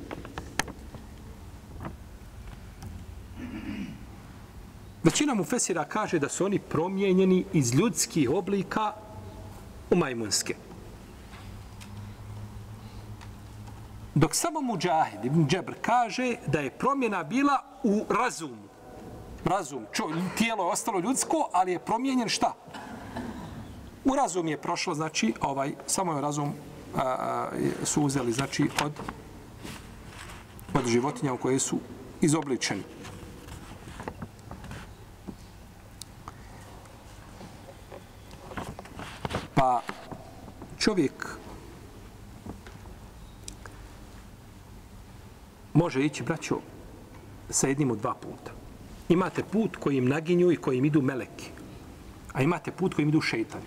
[5.02, 8.92] Većina mu Fesira kaže da su oni promijenjeni iz ljudskih oblika
[9.90, 10.54] u majmunske.
[14.14, 18.63] Dok samo Mujahid ibn Džebr kaže da je promjena bila u razumu.
[19.44, 22.54] Razum, čo, tijelo je ostalo ljudsko, ali je promijenjen šta?
[24.04, 26.52] U razum je prošlo, znači, ovaj, samo je razum
[26.96, 27.48] a, a,
[27.84, 28.92] su uzeli, znači, od,
[30.74, 31.78] od životinja u koje su
[32.20, 32.82] izobličeni.
[39.54, 39.82] Pa
[40.78, 41.28] čovjek
[45.74, 46.58] može ići, braćo,
[47.50, 48.63] sa jednim od dva puta.
[49.08, 51.50] Imate put kojim naginju i kojim idu meleki.
[52.32, 53.64] A imate put kojim idu šeitani.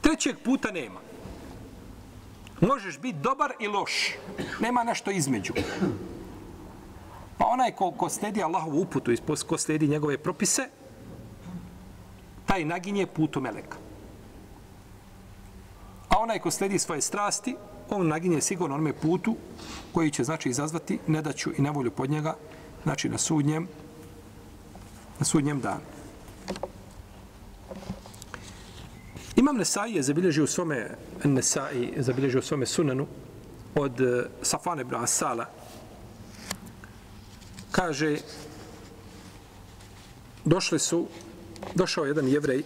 [0.00, 1.00] Trećeg puta nema.
[2.60, 3.92] Možeš biti dobar i loš.
[4.60, 5.52] Nema nešto između.
[7.38, 10.68] Pa onaj ko, ko sledi Allahovu uputu i ko sledi njegove propise,
[12.46, 13.76] taj naginje putu meleka.
[16.08, 17.56] A onaj ko sledi svoje strasti,
[17.90, 19.36] on naginje sigurno onome putu
[19.92, 22.36] koji će znači izazvati nedaću i nevolju pod njega,
[22.84, 23.68] znači na sudnjem,
[25.18, 25.80] na sudnjem danu.
[29.36, 30.90] Imam Nesai je zabilježio svome
[31.24, 33.06] Nesai zabilježio svome sunanu
[33.74, 35.46] od eh, Safan ibn Asala
[37.72, 38.16] kaže,
[40.44, 41.06] došli su,
[41.74, 42.62] došao jedan jevrej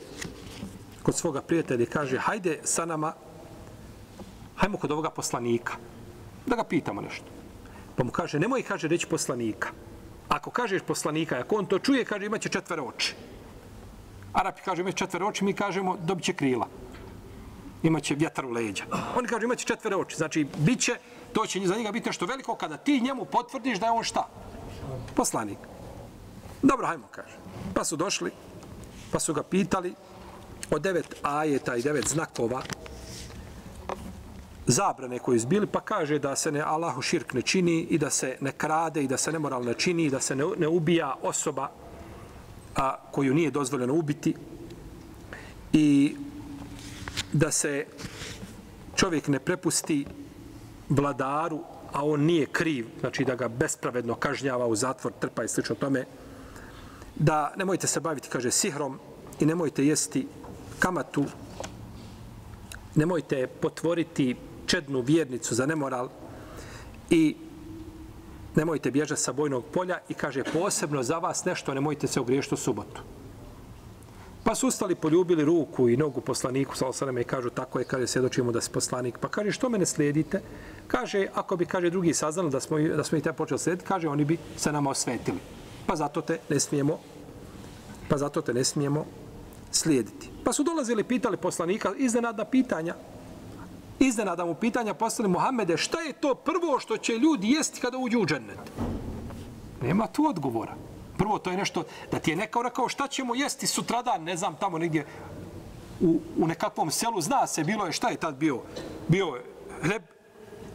[1.02, 3.14] kod svoga prijatelja i kaže, hajde sa nama,
[4.56, 5.76] hajmo kod ovoga poslanika,
[6.46, 7.26] da ga pitamo nešto.
[7.96, 9.68] Pa mu kaže, nemoj, kaže, reći poslanika.
[10.36, 13.14] Ako kažeš poslanika, ako on to čuje, kaže, imaće četvere oči.
[14.32, 16.68] Arapi kažu imaće četvere oči, mi kažemo, dobit će krila.
[17.82, 18.84] Imaće vjetar u leđa.
[19.16, 20.16] Oni kažu imaće četvere oči.
[20.16, 20.98] Znači, bit će,
[21.32, 24.28] to će za njega biti nešto veliko kada ti njemu potvrdiš da je on šta?
[25.14, 25.58] Poslanik.
[26.62, 27.38] Dobro, hajmo, kaže.
[27.74, 28.30] Pa su došli,
[29.12, 29.94] pa su ga pitali
[30.70, 32.62] o devet ajeta i devet znakova
[34.66, 38.36] zabrane koje izbili, pa kaže da se ne Allahu širk ne čini i da se
[38.40, 41.70] ne krade i da se nemoral ne čini i da se ne, ne ubija osoba
[42.76, 44.34] a, koju nije dozvoljeno ubiti.
[45.72, 46.16] I
[47.32, 47.86] da se
[48.96, 50.06] čovjek ne prepusti
[50.88, 51.60] vladaru,
[51.92, 56.04] a on nije kriv, znači da ga bespravedno kažnjava u zatvor, trpa i slično tome,
[57.14, 58.98] da nemojte se baviti, kaže, sihrom
[59.40, 60.26] i nemojte jesti
[60.78, 61.24] kamatu,
[62.94, 66.08] nemojte potvoriti čednu vjernicu za nemoral
[67.10, 67.36] i
[68.54, 72.58] nemojte bježati sa bojnog polja i kaže posebno za vas nešto, nemojte se ogriješiti u
[72.58, 73.02] subotu.
[74.44, 78.06] Pa su ustali, poljubili ruku i nogu poslaniku, sa osaname, i kažu, tako je, kaže,
[78.06, 79.18] svjedočimo da si poslanik.
[79.18, 80.40] Pa kaže, što mene slijedite?
[80.86, 84.08] Kaže, ako bi, kaže, drugi saznali da smo, da smo i te počeli slijediti, kaže,
[84.08, 85.38] oni bi se nama osvetili.
[85.86, 86.98] Pa zato te ne smijemo,
[88.08, 89.04] pa zato te ne smijemo
[89.70, 90.30] slijediti.
[90.44, 92.94] Pa su dolazili, pitali poslanika, iznenadna pitanja,
[93.98, 98.20] iznenada mu pitanja poslali Muhammede, šta je to prvo što će ljudi jesti kada uđu
[98.20, 98.58] u džennet?
[99.82, 100.74] Nema tu odgovora.
[101.18, 104.56] Prvo, to je nešto, da ti je nekao rekao šta ćemo jesti sutradan, ne znam,
[104.56, 105.06] tamo negdje
[106.00, 108.60] u, u nekakvom selu, zna se, bilo je, šta je tad bio?
[109.08, 109.44] Bio je
[109.82, 110.02] hleb,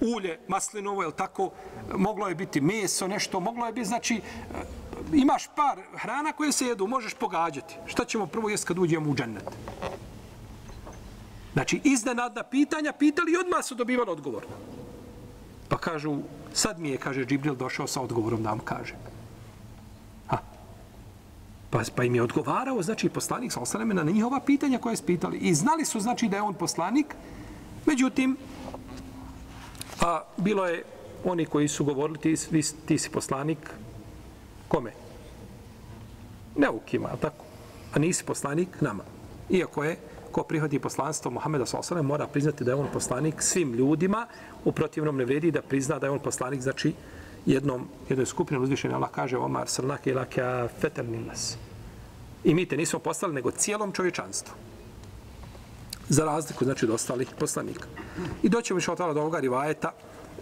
[0.02, 1.52] ulje, maslinovo, je tako?
[1.96, 4.22] Moglo je biti meso, nešto, moglo je biti, znači, e,
[5.14, 7.76] imaš par hrana koje se jedu, možeš pogađati.
[7.86, 9.44] Šta ćemo prvo jesti kad uđemo u džennet?
[11.54, 14.44] Znači, iznenadna pitanja, pitali i odmah su dobivali odgovor.
[15.68, 16.18] Pa kažu,
[16.54, 18.96] sad mi je, kaže Džibril, došao sa odgovorom da vam kaže.
[20.28, 20.38] Ha.
[21.70, 25.38] Pa, pa im je odgovarao, znači, poslanik, sa osaneme, na njihova pitanja koje su pitali.
[25.38, 27.16] I znali su, znači, da je on poslanik.
[27.86, 28.38] Međutim,
[30.02, 30.84] a, bilo je
[31.24, 33.70] oni koji su govorili, ti, ti, ti si poslanik,
[34.68, 34.92] kome?
[36.56, 37.46] Neukima, tako?
[37.94, 39.04] A nisi poslanik nama.
[39.50, 39.98] Iako je
[40.32, 42.02] ko prihvati poslanstvo Muhameda s.a.v.
[42.02, 44.28] mora priznati da je on poslanik svim ljudima,
[44.66, 46.94] u protivnom ne vredi da prizna da je on poslanik, znači
[47.46, 51.58] jednom, jednoj skupini uzvišenja Allah kaže Omar srnake ila kja feterninas.
[52.44, 54.54] I mi te nismo poslali, nego cijelom čovječanstvu.
[56.10, 57.88] Za razliku, znači, od ostalih poslanika.
[58.44, 59.92] I doćemo više od do ovoga rivajeta.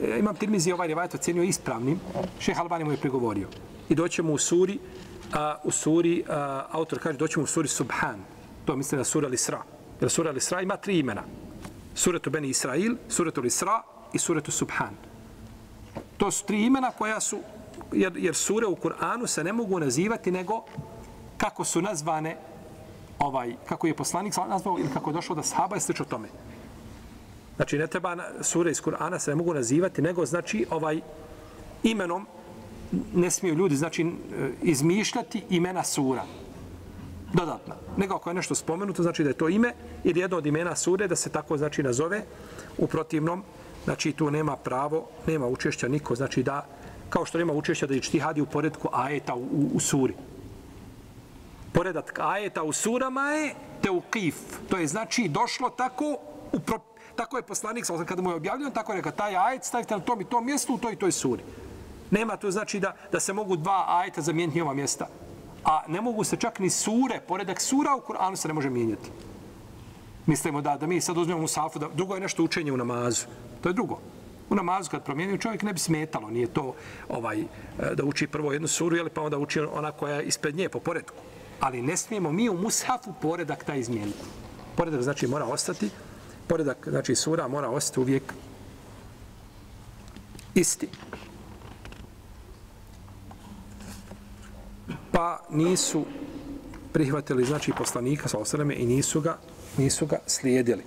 [0.01, 1.99] E, imam tirmizi ovaj rivajet ocjenio ispravnim.
[2.39, 3.47] Šeh Albani mu je prigovorio.
[3.89, 4.79] I doćemo u suri,
[5.33, 8.19] a, u suri, a, autor kaže, doćemo u suri Subhan.
[8.65, 9.78] To mislim na sura Al-Isra.
[10.01, 11.23] Jer sura Al-Isra ima tri imena.
[11.95, 13.81] Suretu Beni Israil, suretu Al-Isra
[14.13, 14.95] i suretu Subhan.
[16.17, 17.39] To su tri imena koja su,
[17.91, 20.63] jer, jer sure u Kur'anu se ne mogu nazivati nego
[21.37, 22.37] kako su nazvane
[23.19, 26.27] ovaj, kako je poslanik nazvao ili kako je došlo da sahaba je slično tome.
[27.55, 31.01] Znači, ne treba sure iz Kur'ana se ne mogu nazivati, nego znači ovaj
[31.83, 32.27] imenom
[33.13, 34.07] ne smiju ljudi znači e,
[34.61, 36.23] izmišljati imena sura
[37.33, 37.75] dodatna.
[37.97, 41.07] Nego ako je nešto spomenuto, znači da je to ime ili jedno od imena sure,
[41.07, 42.23] da se tako znači nazove
[42.77, 43.43] u protivnom,
[43.83, 46.65] znači tu nema pravo, nema učešća niko, znači da,
[47.09, 50.13] kao što nema učešća da je čtihadi u poredku ajeta u, u, u suri.
[51.73, 54.35] Poredak ajeta u surama je teukif.
[54.69, 56.17] To je znači došlo tako
[56.51, 56.79] u pro,
[57.15, 60.21] tako je poslanik, kada mu je objavljeno, tako je rekao, taj ajet stavite na tom
[60.21, 61.43] i tom mjestu u toj i toj suri.
[62.11, 65.07] Nema to znači da, da se mogu dva ajeta zamijeniti ova mjesta
[65.63, 69.09] a ne mogu se čak ni sure, poredak sura u Kur'anu se ne može mijenjati.
[70.25, 73.25] Mislimo da, da mi sad uzmemo Musafu, da drugo je nešto učenje u namazu.
[73.61, 73.99] To je drugo.
[74.49, 76.75] U namazu kad promijenio čovjek ne bi smetalo, nije to
[77.09, 77.43] ovaj
[77.93, 80.79] da uči prvo jednu suru, jeli, pa onda uči ona koja je ispred nje po
[80.79, 81.13] poredku.
[81.59, 84.19] Ali ne smijemo mi u mushafu poredak taj izmijeniti.
[84.75, 85.89] Poredak znači mora ostati,
[86.47, 88.33] poredak znači sura mora ostati uvijek
[90.55, 90.87] isti.
[95.19, 96.05] Pa nisu
[96.93, 99.37] prihvatili znači poslanika sa osreme i nisu ga,
[99.77, 100.83] nisu ga slijedili.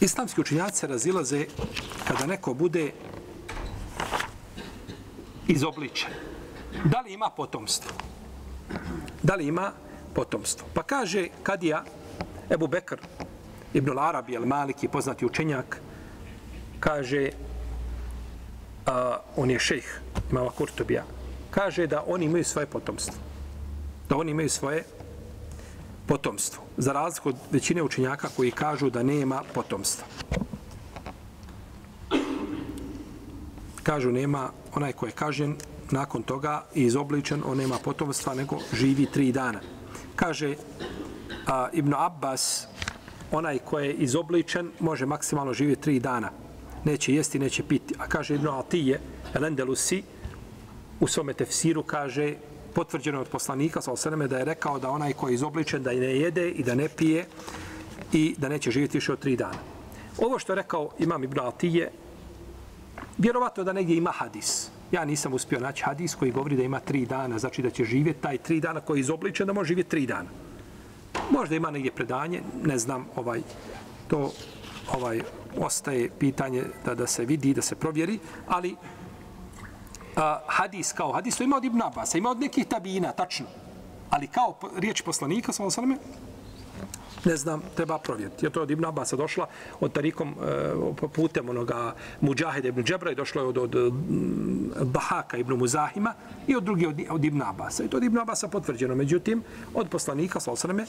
[0.00, 1.46] Islamski učinjaci se razilaze
[2.08, 2.92] kada neko bude
[5.48, 6.10] izobličen.
[6.84, 7.90] Da li ima potomstvo?
[9.22, 9.72] Da li ima
[10.14, 10.66] potomstvo?
[10.74, 11.84] Pa kaže Kadija
[12.50, 12.98] Ebu Bekr
[13.74, 15.80] ibn Arabi El Maliki, poznati učenjak,
[16.80, 17.30] kaže
[18.86, 21.04] a, on je šejh, imama Kurtobija,
[21.54, 23.14] kaže da oni imaju svoje potomstvo.
[24.08, 24.84] Da oni imaju svoje
[26.06, 26.62] potomstvo.
[26.76, 30.06] Za razliku od većine učenjaka koji kažu da nema potomstva.
[33.82, 35.56] Kažu nema onaj ko je kažen
[35.90, 39.60] nakon toga i izobličen, on nema potomstva, nego živi tri dana.
[40.16, 40.56] Kaže
[41.46, 42.66] a, Ibn Abbas,
[43.30, 46.30] onaj ko je izobličen, može maksimalno živjeti tri dana.
[46.84, 47.94] Neće jesti, neće piti.
[47.98, 49.00] A kaže Ibn Atije,
[49.34, 50.02] Elendelusi,
[51.00, 52.34] u svome tefsiru kaže,
[52.74, 56.16] potvrđeno od poslanika, sa osaneme, da je rekao da onaj koji je izobličen, da ne
[56.16, 57.26] jede i da ne pije
[58.12, 59.58] i da neće živjeti više od tri dana.
[60.18, 61.90] Ovo što je rekao Imam Ibn Atije,
[63.18, 64.68] vjerovato da negdje ima hadis.
[64.92, 68.20] Ja nisam uspio naći hadis koji govori da ima tri dana, znači da će živjeti
[68.20, 70.28] taj tri dana koji je izobličen, da može živjeti tri dana.
[71.30, 73.40] Možda ima negdje predanje, ne znam, ovaj,
[74.08, 74.32] to
[74.92, 75.20] ovaj
[75.58, 78.76] ostaje pitanje da da se vidi, da se provjeri, ali
[80.16, 83.46] a, hadis kao hadis, to ima od Ibn Abbas, ima od nekih tabina, tačno.
[84.10, 85.96] Ali kao riječ poslanika, sa vam
[87.24, 88.46] ne znam, treba provjeriti.
[88.46, 89.46] Je to od Ibn Abasa došla
[89.80, 90.28] od tarikom
[91.02, 93.92] e, putem onoga Mujahida ibn Džebra i došlo je od, od, od
[94.86, 96.14] Bahaka ibn Muzahima
[96.46, 97.84] i od drugi od, od Ibn Abasa.
[97.84, 98.94] I to od Ibn Abasa potvrđeno.
[98.94, 99.42] Međutim,
[99.74, 100.86] od poslanika, sa osreme,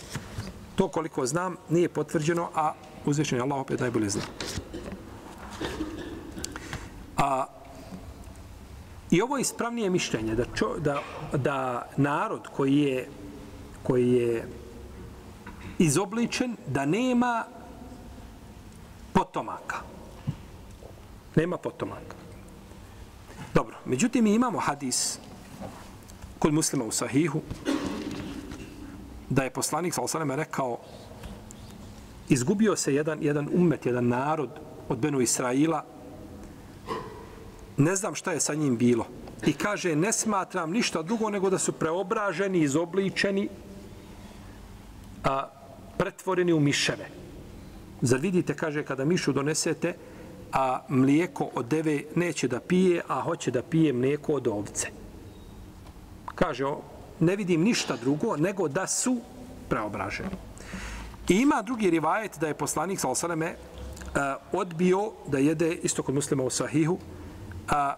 [0.76, 2.74] to koliko znam, nije potvrđeno, a
[3.06, 4.22] uzvišen je Allah opet najbolje zna.
[7.18, 7.46] A,
[9.12, 11.02] I ovo je ispravnije mišljenje da, čo, da,
[11.34, 13.08] da narod koji je,
[13.84, 14.48] koji je
[15.78, 17.46] izobličen da nema
[19.14, 19.76] potomaka.
[21.36, 22.16] Nema potomaka.
[23.54, 25.20] Dobro, međutim mi imamo hadis
[26.40, 27.42] kod muslima u sahihu
[29.30, 30.78] da je poslanik sa osaleme rekao
[32.30, 34.50] izgubio se jedan, jedan umet, jedan narod
[34.90, 35.86] od Benu Israila
[37.78, 39.08] ne znam šta je sa njim bilo.
[39.46, 43.50] I kaže, ne smatram ništa drugo nego da su preobraženi, izobličeni,
[45.24, 45.50] a,
[45.98, 47.08] pretvoreni u miševe.
[48.02, 49.94] Zar vidite, kaže, kada mišu donesete,
[50.52, 54.88] a mlijeko od deve neće da pije, a hoće da pije mlijeko od ovce.
[56.36, 56.66] Kaže,
[57.20, 59.18] ne vidim ništa drugo nego da su
[59.70, 60.30] preobraženi.
[61.30, 63.56] I ima drugi rivajet da je poslanik sal osaleme
[64.52, 66.98] odbio da jede isto kod muslima u sahihu
[67.70, 67.96] a,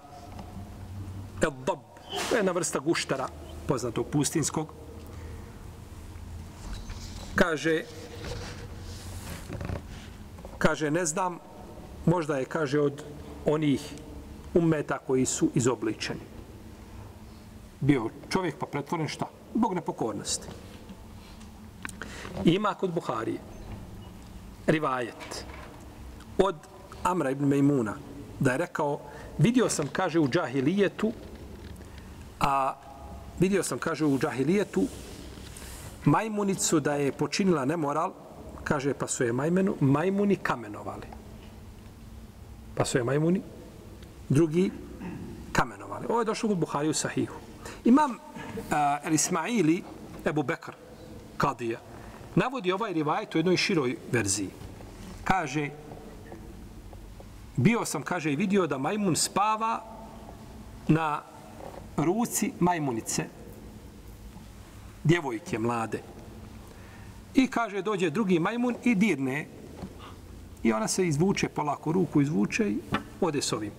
[1.42, 1.80] el dob,
[2.30, 3.28] to je jedna vrsta guštara
[3.68, 4.74] poznatog pustinskog,
[7.36, 7.84] kaže
[10.58, 11.40] kaže ne znam
[12.06, 13.04] možda je kaže od
[13.46, 13.94] onih
[14.54, 16.38] umeta koji su izobličeni
[17.80, 19.26] bio čovjek pa pretvoren šta?
[19.54, 20.48] Bog nepokornosti.
[22.46, 23.40] Ima kod Buharije
[24.68, 25.46] rivajet
[26.38, 26.56] od
[27.04, 27.94] Amra ibn Mejmuna
[28.40, 29.00] da je rekao
[29.38, 31.12] vidio sam kaže u džahilijetu
[32.40, 32.74] a
[33.40, 34.84] vidio sam kaže u džahilijetu
[36.06, 38.14] majmunicu da je počinila nemoral,
[38.64, 41.08] kaže pa su je majmenu, majmuni kamenovali.
[42.76, 43.42] Pa su je majmuni
[44.30, 44.72] drugi
[45.52, 46.06] kamenovali.
[46.10, 47.36] Ovo je došlo kod Buhari u Sahihu.
[47.86, 48.18] Imam uh,
[49.04, 49.84] El Ismaili,
[50.26, 50.72] Ebu Bekr,
[51.38, 51.80] Kadija,
[52.36, 54.50] navodi ovaj rivajet u jednoj široj verziji.
[55.24, 55.70] Kaže,
[57.58, 59.84] bio sam, kaže, i vidio da majmun spava
[60.88, 61.22] na
[61.98, 63.26] ruci majmunice,
[65.04, 66.02] djevojke mlade.
[67.34, 69.48] I kaže, dođe drugi majmun i dirne.
[70.64, 72.80] I ona se izvuče polako, ruku izvuče i
[73.22, 73.72] ode s ovim.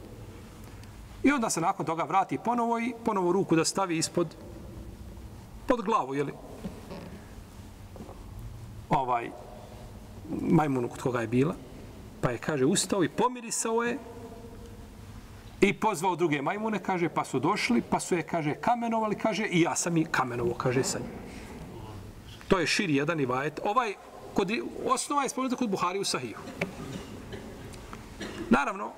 [1.22, 4.34] I onda se nakon toga vrati ponovo i ponovo ruku da stavi ispod
[5.66, 6.32] pod glavu, jeli?
[8.90, 9.30] Ovaj
[10.50, 11.54] majmun kod koga je bila.
[12.20, 13.98] Pa je, kaže, ustao i pomirisao je
[15.60, 19.60] I pozvao druge majmune, kaže, pa su došli, pa su je, kaže, kamenovali, kaže, i
[19.60, 21.10] ja sam i kamenovo, kaže, sa njim.
[22.48, 23.60] To je širi jedan ivajet.
[23.64, 23.94] Ovaj,
[24.34, 24.50] kod,
[24.86, 26.36] osnova je spomenuta kod Buhari u Sahiju.
[28.50, 28.92] Naravno,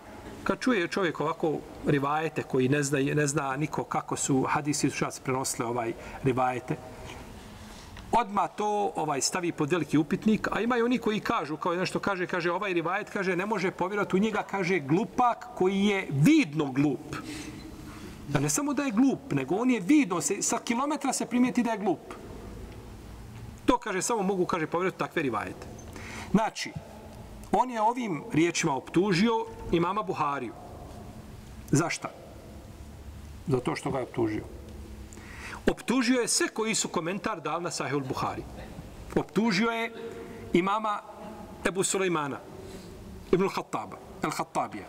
[0.44, 5.20] kad čuje čovjek ovako rivajete koji ne zna, ne zna niko kako su hadisi učac
[5.20, 5.92] prenosile ovaj
[6.22, 6.76] rivajete,
[8.12, 11.98] odma to ovaj stavi pod veliki upitnik, a ima i oni koji kažu, kao nešto
[11.98, 16.72] kaže, kaže ovaj rivajet, kaže ne može povjerovati u njega, kaže glupak koji je vidno
[16.72, 17.16] glup.
[18.28, 21.62] Da ne samo da je glup, nego on je vidno, se, sa kilometra se primijeti
[21.62, 22.14] da je glup.
[23.66, 25.66] To kaže, samo mogu, kaže, povjerovati takve rivajete.
[26.30, 26.72] Znači,
[27.52, 30.52] on je ovim riječima optužio imama Buhariju.
[31.70, 32.10] Zašta?
[33.46, 34.59] Zato što ga je optužio
[35.70, 38.44] optužio je sve koji su komentar dal na Sahihul Buhari.
[39.16, 39.92] Optužio je
[40.52, 41.00] imama
[41.64, 42.38] Ebu Sulejmana,
[43.32, 44.10] Ibn Khattaba.
[44.22, 44.84] El-Hattabija.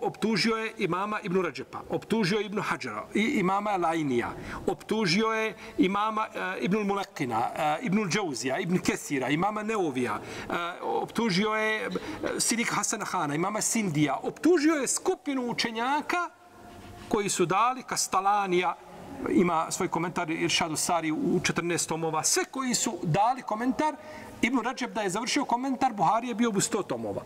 [0.00, 4.30] Optužio je imama Ibn Rađepa, optužio je Ibn Hadžara, i imama Lajnija,
[4.66, 10.20] optužio je imama eh, uh, Ibn Mulekina, uh, eh, Ibn Džauzija, Ibn Kesira, imama Neovija,
[10.48, 10.54] uh,
[11.02, 11.90] optužio je
[12.38, 16.30] Sidik Hasana Hana, imama Sindija, optužio je skupinu učenjaka
[17.08, 18.74] koji su dali Kastalanija,
[19.30, 23.94] ima svoj komentar Iršadu Sari u 14 tomova, sve koji su dali komentar,
[24.42, 27.22] Ibn Rađeb da je završio komentar, Buhari je bio u 100 tomova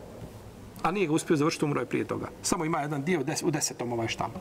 [0.83, 2.29] a nije ga uspio završiti, umro je prije toga.
[2.43, 4.41] Samo ima jedan dio u 10 tomova je štampa.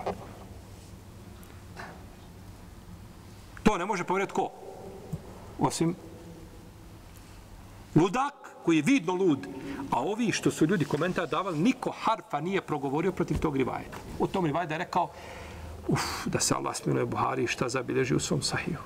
[3.63, 4.49] To ne može povjeriti ko?
[5.59, 5.95] Osim
[7.95, 8.33] ludak
[8.65, 9.47] koji je vidno lud.
[9.91, 13.97] A ovi što su ljudi komentar davali, niko harfa nije progovorio protiv tog rivajeta.
[14.19, 15.11] U tom rivajeta je rekao,
[15.89, 18.83] uf, da se Allah smiluje Buhari šta zabilježi u svom sahihu.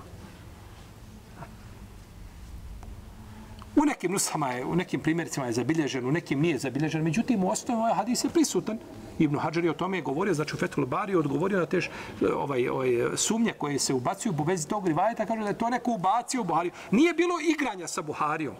[3.75, 7.03] U nekim nushama je, u nekim primjericima je zabilježen, u nekim nije zabilježen.
[7.03, 8.77] Međutim, u osnovu ovaj hadis je prisutan.
[9.19, 11.87] Ibn Hajar je o tome govorio, znači u Fethul Bari odgovorio na tež
[12.35, 15.91] ovaj, ovaj, sumnje koje se ubacuju u vezi tog rivajeta, kaže da je to neko
[15.91, 16.71] ubacio u Buhariju.
[16.91, 18.55] Nije bilo igranja sa Buharijom.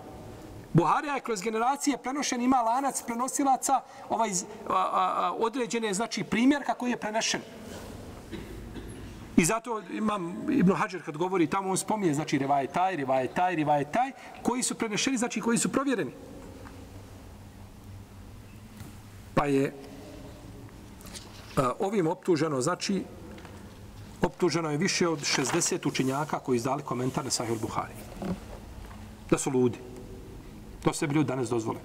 [0.74, 6.66] Buharija je kroz generacije prenošen, ima lanac prenosilaca ovaj, a, a, a, određene, znači primjer
[6.66, 7.42] kako je prenešen.
[9.38, 13.56] I zato imam Ibn Hajar kad govori tamo, on spominje, znači, rivaje taj, rivaje taj,
[13.56, 14.12] rivaje taj,
[14.42, 16.12] koji su prenešeni, znači, koji su provjereni.
[19.34, 19.74] Pa je
[21.58, 23.04] a, ovim optuženo, znači,
[24.22, 27.94] optuženo je više od 60 učinjaka koji izdali komentar na Sahih Buhari.
[29.30, 29.78] Da su ludi.
[30.84, 31.80] To se bi ljudi danas dozvole.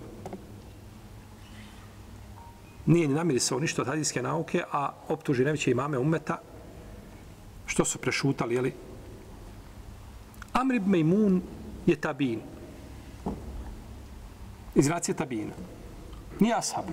[2.86, 6.38] Nije ni namirisao ništa od hadijske nauke, a optuži najveće imame umeta,
[7.69, 8.75] što su prešutali, jeli?
[10.53, 11.43] Amr ibn Mejmun
[11.87, 12.41] je tabin.
[14.75, 15.53] Iz nacije tabina.
[16.41, 16.85] Nije ashab.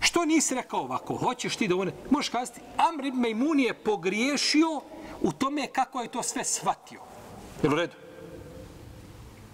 [0.00, 1.16] Što nisi rekao ovako?
[1.16, 1.92] Hoćeš ti da one...
[2.10, 4.80] Možeš kazati, Amr ibn Mejmun je pogriješio
[5.22, 7.00] u tome kako je to sve shvatio.
[7.62, 7.94] Je u redu?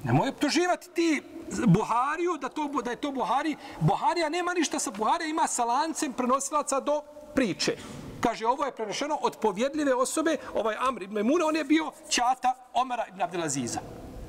[0.05, 1.23] Nemoj optuživati ti
[1.67, 3.57] Buhariju da, to, da je to Buhari.
[3.81, 7.03] Buharija nema ništa sa Buharija, ima sa lancem prenosilaca do
[7.35, 7.77] priče.
[8.21, 12.55] Kaže, ovo je prenešeno od povjedljive osobe, ovaj Amr ibn Muna, on je bio čata
[12.75, 13.81] Omara ibn Abdelaziza.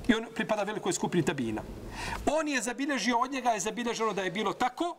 [0.08, 1.62] I on pripada velikoj skupini tabina.
[2.26, 4.96] On je zabilježio, od njega je zabilježeno da je bilo tako,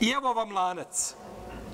[0.00, 1.14] i evo vam lanac.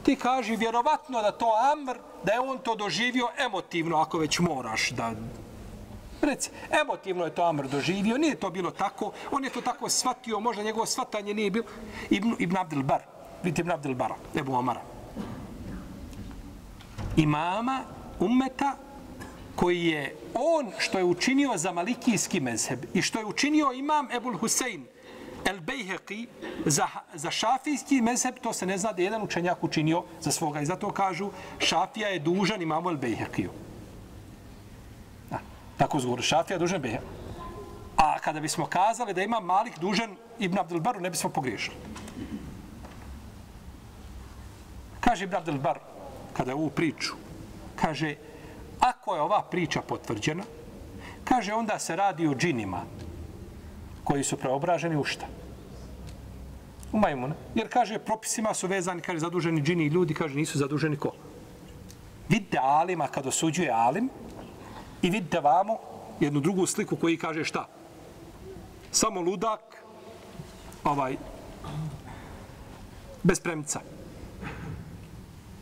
[0.03, 4.91] Ti kaži, vjerovatno da to Amr, da je on to doživio emotivno, ako već moraš
[4.91, 5.13] da...
[6.23, 6.51] Reci,
[6.83, 10.63] emotivno je to Amr doživio, nije to bilo tako, on je to tako shvatio, možda
[10.63, 11.65] njegovo shvatanje nije bilo.
[12.11, 13.03] Ibn, Ibn Abdel Bar,
[13.43, 14.81] vidite Ibn Abdel Bara, Ebu Omara
[17.23, 17.83] imama
[18.21, 18.77] ummeta
[19.57, 24.39] koji je on što je učinio za malikijski mezheb i što je učinio imam Ebul
[24.39, 24.87] Husein
[25.45, 26.27] El Bejheqi
[26.67, 30.61] za, za šafijski mezheb, to se ne zna da je jedan učenjak učinio za svoga.
[30.61, 33.51] I zato kažu, šafija je dužan imamu El Bejheqiju.
[35.77, 37.21] Tako zgovor, šafija je dužan Bejheqiju.
[37.97, 41.77] A kada bismo kazali da ima Malik dužan Ibn Abdelbaru, ne bismo pogriješili.
[45.01, 45.81] Kaže Ibn Abdelbaru,
[46.33, 47.15] kada je ovu priču,
[47.77, 48.15] kaže,
[48.81, 50.43] ako je ova priča potvrđena,
[51.25, 52.83] kaže, onda se radi o džinima
[54.05, 55.27] koji su preobraženi u šta?
[56.93, 57.35] U majmuna.
[57.55, 61.13] Jer, kaže, propisima su vezani, kaže, zaduženi džini i ljudi, kaže, nisu zaduženi ko?
[62.29, 64.09] Vidite alima kad osuđuje alim
[65.03, 65.79] i vidite vamo
[66.21, 67.69] jednu drugu sliku koji kaže šta?
[68.91, 69.85] Samo ludak,
[70.85, 71.17] ovaj,
[73.23, 73.81] bez premica.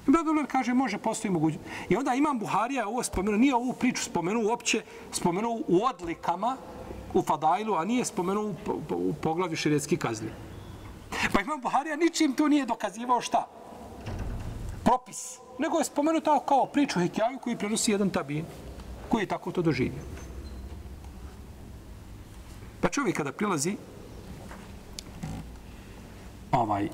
[0.09, 1.65] Ibn kaže, može, postoji mogućnost.
[1.89, 4.83] I onda imam Buharija ovo spomenuo, nije ovu priču spomenuo uopće,
[5.13, 6.57] spomenuo u odlikama,
[7.15, 8.55] u Fadailu, a nije spomenuo u,
[8.91, 10.31] u, u poglavlju širetski kazni.
[11.33, 13.47] Pa imam Buharija ničim tu nije dokazivao šta?
[14.85, 15.39] Propis.
[15.59, 18.45] Nego je spomenuo kao priču Hekjaju koji prenosi jedan tabin,
[19.09, 20.03] koji je tako to doživio.
[22.81, 23.77] Pa čovjek kada prilazi
[26.53, 26.89] ovaj,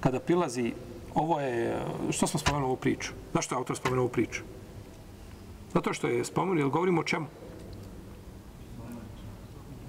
[0.00, 0.72] kada prilazi
[1.14, 3.12] ovo je, što smo spomenuli ovu priču?
[3.34, 4.42] Zašto je autor spomenuo ovu priču?
[5.74, 7.26] Zato što je spomenuo, jel govorimo o čemu?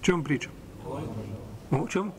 [0.01, 0.49] Čemu priča?
[1.71, 2.11] O čemu?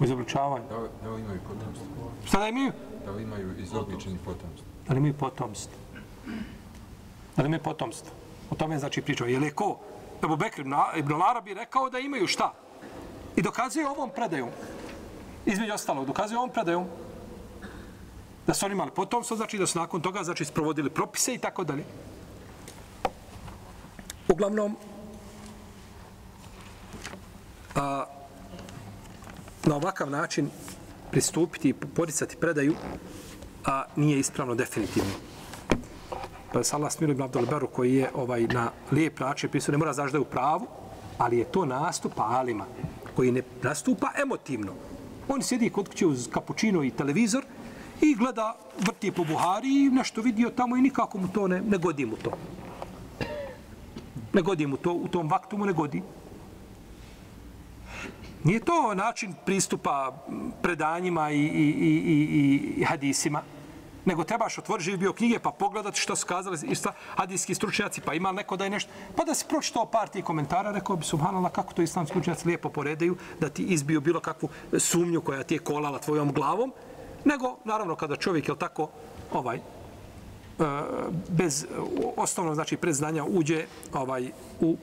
[0.00, 0.64] O izobličavanju.
[0.68, 1.86] Da, da li imaju potomstvo?
[2.24, 2.72] Šta da imaju?
[3.04, 4.66] Da li imaju izobličeni potomstvo?
[4.88, 5.78] Da li imaju potomstvo?
[7.36, 8.12] Da li imaju potomstvo?
[8.50, 9.26] O tome znači pričao.
[9.26, 9.78] Je li ko?
[10.24, 10.62] Ebu Bekr
[10.96, 12.52] ibn Larabi rekao da imaju šta?
[13.36, 14.48] I dokazuje ovom predajom.
[15.46, 16.86] Između ostalog, dokazuje ovom predajom
[18.46, 21.64] da su oni imali potomstvo, znači da su nakon toga znači sprovodili propise i tako
[21.64, 21.84] dalje.
[24.28, 24.76] Uglavnom,
[27.74, 28.04] a,
[29.64, 30.50] na ovakav način
[31.10, 32.74] pristupiti i poricati predaju,
[33.64, 35.12] a nije ispravno definitivno.
[36.52, 39.92] Pa je Salah smiru ibn Abdul koji je ovaj na lijep način pisao, ne mora
[39.92, 40.66] znaš da je u pravu,
[41.18, 42.66] ali je to nastup alima
[43.16, 44.72] koji ne nastupa emotivno.
[45.28, 47.44] On sjedi kod kuće uz kapućino i televizor
[48.00, 51.78] i gleda, vrti po Buhari i nešto vidio tamo i nikako mu to ne, ne
[51.78, 52.30] godi mu to.
[54.32, 56.02] Ne godi mu to, u tom vaktu mu ne godi.
[58.44, 60.24] Nije to način pristupa
[60.62, 63.42] predanjima i, i, i, i, i hadisima,
[64.04, 68.00] nego trebaš otvoriti živi bio knjige pa pogledati što su kazali i šta hadijski stručnjaci,
[68.00, 71.04] pa ima neko da je nešto, pa da se pročitao par tih komentara, rekao bi
[71.04, 74.48] subhanallah kako to islamski stručnjaci lijepo poredaju, da ti izbiju bilo kakvu
[74.78, 76.72] sumnju koja ti je kolala tvojom glavom,
[77.24, 78.88] nego naravno kada čovjek je tako
[79.32, 79.60] ovaj e,
[81.28, 81.66] bez
[82.16, 84.30] osnovno znači predznanja uđe ovaj
[84.60, 84.76] u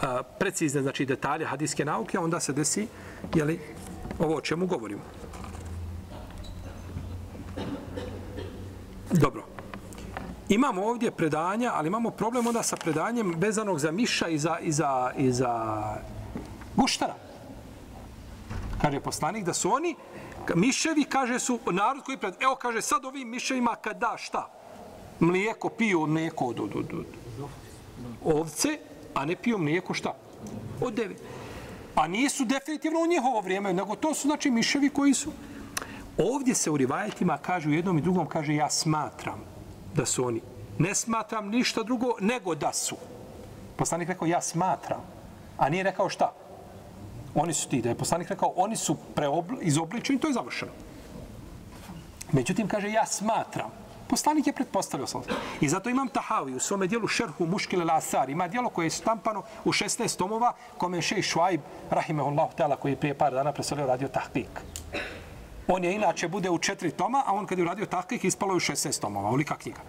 [0.00, 2.88] a, precizne znači detalje hadijske nauke, onda se desi
[3.34, 3.60] je li
[4.18, 5.02] ovo o čemu govorimo.
[9.20, 9.44] Dobro.
[10.48, 14.72] Imamo ovdje predanja, ali imamo problem onda sa predanjem vezanog za miša i za, i
[14.72, 15.82] za, i za
[16.76, 17.14] guštara.
[18.82, 19.96] Kaže poslanik da su oni,
[20.54, 22.34] miševi, kaže su, narod koji pred...
[22.40, 24.50] Evo, kaže, sad ovim miševima kad da šta?
[25.20, 27.06] Mlijeko piju, mlijeko od, od, od, od
[28.24, 28.78] ovce,
[29.14, 30.14] a ne piju mlijeko šta?
[30.80, 31.14] Od deve.
[31.94, 35.32] A nisu definitivno u njihovo vrijeme, nego to su znači miševi koji su.
[36.18, 39.40] Ovdje se u rivajetima kaže u jednom i drugom, kaže ja smatram
[39.94, 40.40] da su oni.
[40.78, 42.96] Ne smatram ništa drugo nego da su.
[43.76, 45.00] Poslanik rekao ja smatram,
[45.58, 46.32] a nije rekao šta?
[47.34, 48.96] Oni su ti, da je poslanik rekao oni su
[49.60, 50.72] izobličeni, to je završeno.
[52.32, 53.70] Međutim, kaže ja smatram.
[54.06, 55.22] Poslanik je pretpostavio sam.
[55.60, 58.30] I zato imam Tahavi u svome dijelu Šerhu Muškile Lasar.
[58.30, 61.60] Ima dijelo koje je stampano u 16 tomova kome je šej Švajb,
[61.90, 64.60] rahimehullahu ta'ala, koji je prije par dana preselio radio tahkik.
[65.68, 68.56] On je inače bude u četiri toma, a on kad je uradio tahkik ispalo je
[68.56, 69.30] u 16 tomova.
[69.30, 69.80] Ulika knjiga.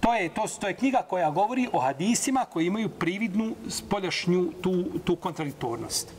[0.00, 4.84] To je, to, to je knjiga koja govori o hadisima koji imaju prividnu spoljašnju tu,
[5.04, 6.12] tu kontradiktornost.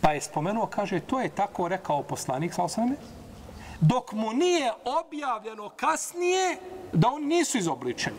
[0.00, 2.96] Pa je spomenuo, kaže, to je tako rekao poslanik, sa osvrame,
[3.80, 6.56] dok mu nije objavljeno kasnije
[6.92, 8.16] da oni nisu izobličeni.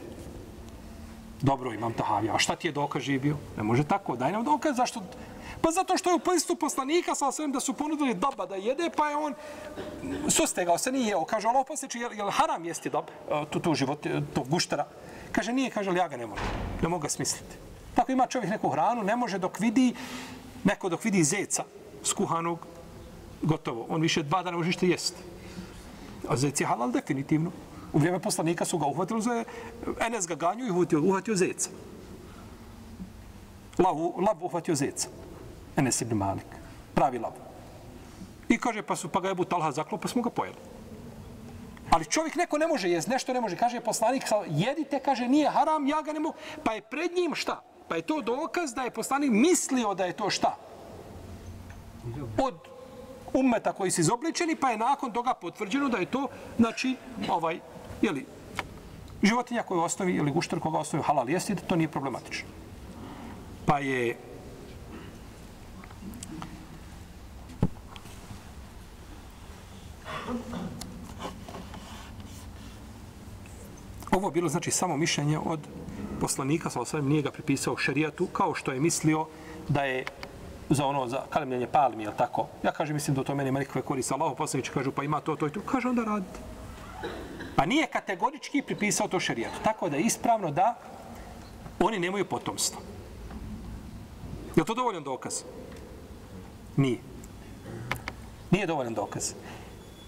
[1.41, 2.35] Dobro, imam tahavija.
[2.35, 3.37] A šta ti je dokaz živio?
[3.57, 4.15] Ne može tako.
[4.15, 4.75] Daj nam dokaz.
[4.75, 5.01] Zašto?
[5.61, 8.89] Pa zato što je u pristu poslanika sa svem da su ponudili doba da jede,
[8.95, 9.33] pa je on
[10.29, 11.25] sustegao se, nije jeo.
[11.25, 14.85] Kaže, Allah posjeći, je, je haram jesti dab, e, tu, tu život, e, tu guštara?
[15.31, 16.41] Kaže, nije, kaže, ja ga ne mogu.
[16.81, 17.55] Ne mogu ga smisliti.
[17.95, 19.93] Tako ima čovjek neku hranu, ne može dok vidi,
[20.63, 21.63] neko dok vidi zeca
[22.03, 22.59] skuhanog,
[23.41, 23.85] gotovo.
[23.89, 25.21] On više dva dana može ište jesti.
[26.27, 27.51] A zec je halal definitivno.
[27.93, 29.43] U vrijeme poslanika su ga uhvatili za
[29.99, 31.69] Enes ga ganju i uhvatio, uhvatio zeca.
[33.77, 35.07] Lav, lav uhvatio zeca.
[35.77, 36.45] Enes ibn Malik.
[36.93, 37.33] Pravi lav.
[38.49, 40.57] I kaže, pa su pa ga Ebu Talha zaklo, pa smo ga pojeli.
[41.89, 43.55] Ali čovjek neko ne može jest, nešto ne može.
[43.55, 46.35] Kaže poslanik, jedite, kaže, nije haram, ja ga ne mogu.
[46.63, 47.61] Pa je pred njim šta?
[47.87, 50.55] Pa je to dokaz da je poslanik mislio da je to šta?
[52.37, 52.55] Od
[53.33, 56.95] ummeta koji su izobličeni, pa je nakon toga potvrđeno da je to, znači,
[57.29, 57.59] ovaj,
[58.01, 58.25] jeli,
[59.23, 62.49] životinja koju ostavi, ili guštar koga ostavi halal jesti, da to nije problematično.
[63.65, 64.17] Pa je
[74.11, 75.59] Ovo bilo znači samo mišljenje od
[76.21, 79.25] poslanika, sa osvijem nije ga pripisao šerijatu, kao što je mislio
[79.67, 80.05] da je
[80.69, 82.47] za ono, za kalemljenje palmi, jel tako?
[82.63, 84.13] Ja kažem, mislim da to meni ima nikakve koriste.
[84.13, 85.61] Allah poslanič kažu, pa ima to, to i to.
[85.61, 86.39] Kaže, onda radite.
[87.55, 89.55] Pa nije kategorički pripisao to šerijatu.
[89.63, 90.75] Tako da je ispravno da
[91.79, 92.81] oni nemaju potomstvo.
[94.55, 95.43] Je to dovoljan dokaz?
[96.77, 96.99] Nije.
[98.51, 99.33] Nije dovoljan dokaz.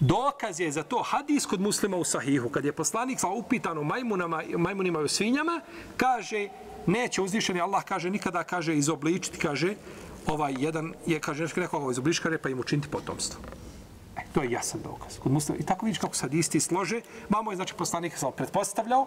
[0.02, 2.48] Dokaz je za to hadis kod muslima u sahihu.
[2.48, 5.60] Kad je poslanik sa upitano majmunama, majmunima i svinjama,
[5.96, 6.48] kaže,
[6.86, 9.74] neće uzvišeni Allah, kaže, nikada, kaže, izobličiti, kaže,
[10.26, 13.40] ovaj jedan je, kaže, nešto nekoga izobličkare, pa im učiniti potomstvo.
[14.16, 15.18] E, to je jasan dokaz.
[15.18, 17.00] Kod muslima, I tako vidiš kako sad isti slože.
[17.28, 19.06] Mamo je, znači, poslanik sa pretpostavljao.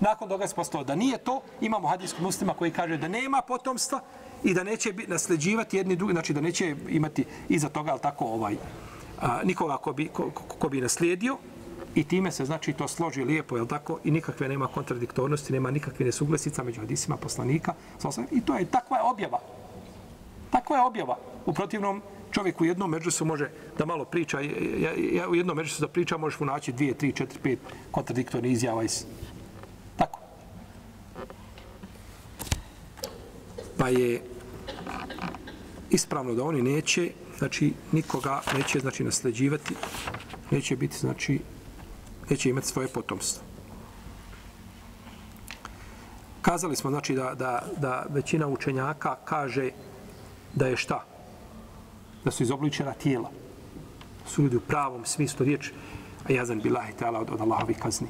[0.00, 1.40] Nakon toga se postao da nije to.
[1.60, 4.00] Imamo hadis kod muslima koji kaže da nema potomstva
[4.44, 8.56] i da neće nasljeđivati jedni drugi, znači da neće imati iza toga, ali tako, ovaj,
[9.22, 11.38] a, nikoga ko bi, ko, ko bi naslijedio.
[11.94, 13.98] I time se, znači, to složi lijepo, jel tako?
[14.04, 17.74] I nikakve nema kontradiktornosti, nema nikakve nesuglesica među hadisima poslanika.
[18.30, 19.38] I to je takva je objava.
[20.50, 21.16] Takva je objava.
[21.46, 25.80] U protivnom, čovjek u jednom međusu može da malo priča, ja, ja, u jednom međusu
[25.80, 27.58] da priča, možeš mu naći dvije, tri, četiri, pet
[27.90, 29.04] kontradiktorni izjava iz...
[29.96, 30.20] Tako.
[33.78, 34.22] Pa je
[35.90, 37.10] ispravno da oni neće,
[37.42, 39.74] znači nikoga neće znači nasljeđivati,
[40.50, 41.40] neće biti znači
[42.30, 43.42] neće imati svoje potomstvo.
[46.42, 49.70] Kazali smo znači da, da, da većina učenjaka kaže
[50.54, 51.04] da je šta?
[52.24, 53.30] Da su izobličena tijela.
[54.26, 55.72] Su ljudi u pravom smislu riječi,
[56.28, 58.08] a jazan bilahi ta'ala od, od Allahovi kazni.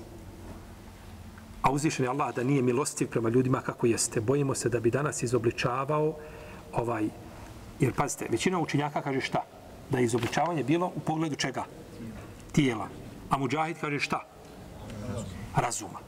[1.63, 4.21] A uzvišen je Allah da nije milostiv prema ljudima kako jeste.
[4.21, 6.17] Bojimo se da bi danas izobličavao
[6.73, 7.09] ovaj,
[7.81, 9.43] jer pazite, većina učenjaka kaže šta?
[9.91, 11.65] Da je izobličavanje bilo u pogledu čega?
[12.53, 12.89] Tijela.
[13.31, 14.21] A muđahid kaže šta?
[15.57, 15.99] Razuma.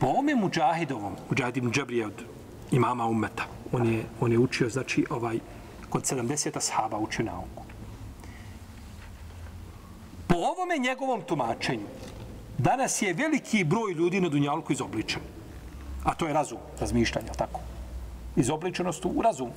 [0.00, 2.24] Po ome muđahidovom, muđahid ibn Džabrije od
[2.70, 5.38] imama ummeta, on je, on je učio, znači, ovaj,
[5.88, 7.64] kod 70 ashaba učio nauku.
[10.26, 11.86] Po ovome njegovom tumačenju,
[12.58, 15.22] danas je veliki broj ljudi na Dunjalku izobličen.
[16.04, 17.60] A to je razum, razmišljanje, tako?
[18.36, 19.52] Izobličenost u razumu.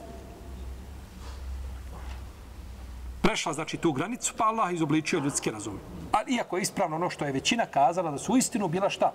[3.27, 5.79] Prešla, znači, tu granicu, pa Allah izobličio ljudski razum.
[6.11, 9.11] Ali iako je ispravno ono što je većina kazala da su u istinu bila šta?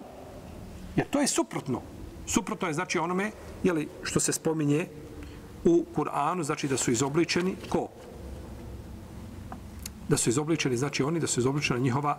[0.96, 1.80] Jer to je suprotno.
[2.26, 3.30] Suprotno je, znači, onome,
[3.62, 4.86] jeli, što se spominje
[5.64, 7.88] u Kur'anu, znači da su izobličeni, ko?
[10.08, 12.18] Da su izobličeni, znači oni, da su izobličena njihova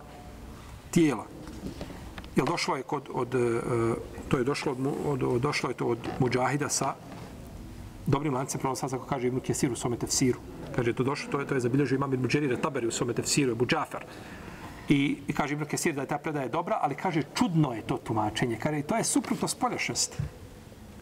[0.90, 1.26] tijela.
[2.36, 3.60] Jel došlo je kod, od, e,
[4.28, 4.72] to je došlo
[5.06, 6.94] od, od, došlo je to od muđahida sa
[8.06, 10.40] dobrim lancem, prvo kako kaže Ibn Kesir u svome tefsiru.
[10.74, 13.52] Kaže, to došlo, to je, to je zabilježio imam Ibn Đerire Taberi u svome tefsiru,
[13.52, 14.04] Ibn Džafar.
[14.88, 17.96] I, I kaže Ibn Kesir da je ta predaja dobra, ali kaže, čudno je to
[17.96, 18.58] tumačenje.
[18.60, 20.16] Kaže, to je suprotno spoljašnosti.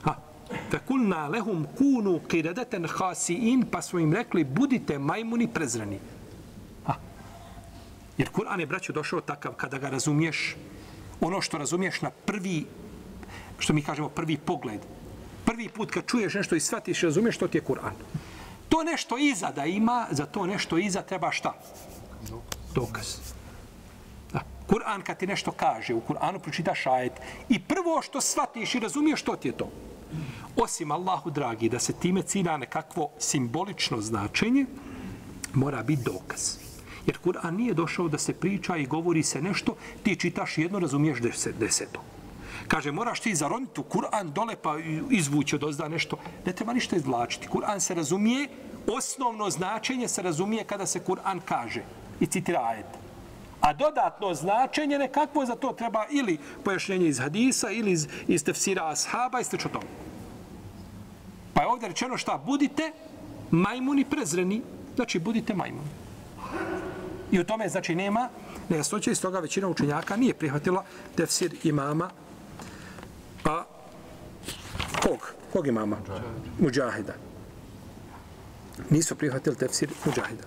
[0.05, 0.14] Ha.
[0.70, 5.99] Fekulna lehum kunu kiredeten hasiin, pa smo im rekli, budite majmuni prezrani.
[6.87, 6.95] Ha.
[8.18, 10.57] Jer Kur'an je, braćo, došao takav kada ga razumiješ,
[11.20, 12.66] ono što razumiješ na prvi,
[13.59, 14.81] što mi kažemo, prvi pogled,
[15.45, 17.97] prvi put kad čuješ nešto i shvatiš i razumiješ, to ti je Kur'an.
[18.73, 21.53] To nešto iza da ima, za to nešto iza treba šta?
[22.75, 23.16] Dokaz.
[24.33, 24.41] Da.
[24.66, 27.12] Kur'an kad ti nešto kaže, u Kur'anu pročitaš ajet
[27.49, 29.68] i prvo što shvatiš i razumiješ, što ti je to?
[30.57, 34.66] Osim Allahu dragi, da se time cilja nekakvo simbolično značenje,
[35.55, 36.57] mora biti dokaz.
[37.07, 41.20] Jer Kur'an nije došao da se priča i govori se nešto, ti čitaš jedno, razumiješ
[41.20, 42.01] deset, deseto.
[42.73, 44.79] Kaže, moraš ti zaroniti u Kur'an dole pa
[45.11, 46.16] izvući od ozda nešto.
[46.47, 47.49] Ne treba ništa izvlačiti.
[47.49, 48.49] Kur'an se razumije,
[48.87, 51.83] osnovno značenje se razumije kada se Kur'an kaže
[52.20, 52.87] i citira ajet.
[53.61, 58.89] A dodatno značenje nekakvo za to treba ili pojašnjenje iz hadisa ili iz, iz tefsira
[58.89, 59.87] ashaba i slično tomu.
[61.55, 62.39] Pa je ovdje rečeno šta?
[62.47, 62.93] Budite
[63.51, 64.62] majmuni prezreni.
[64.95, 65.89] Znači, budite majmuni.
[67.33, 68.29] I u tome, znači, nema
[68.68, 70.85] nejasnoće, iz toga većina učenjaka nije prihvatila
[71.16, 72.11] tefsir imama
[73.45, 73.63] a
[75.01, 75.34] kog?
[75.53, 75.97] Kog imama?
[76.59, 77.13] Mujahida.
[78.89, 80.43] Nisu prihvatili tefsir Mujahida.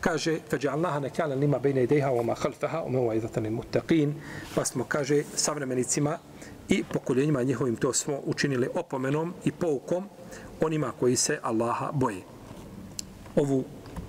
[0.00, 4.12] Kaže, فَجَعَلْنَهَا نَكَالًا لِمَا بَيْنَ يَدَيْهَا وَمَا خَلْفَهَا وَمَوَيْذَةً لِلْمُتَّقِينَ
[4.54, 6.18] Pa smo, kaže, savremenicima
[6.68, 10.08] i pokoljenjima njihovim to smo učinili opomenom i poukom
[10.60, 12.22] onima koji se Allaha boje.
[13.36, 13.64] Ovu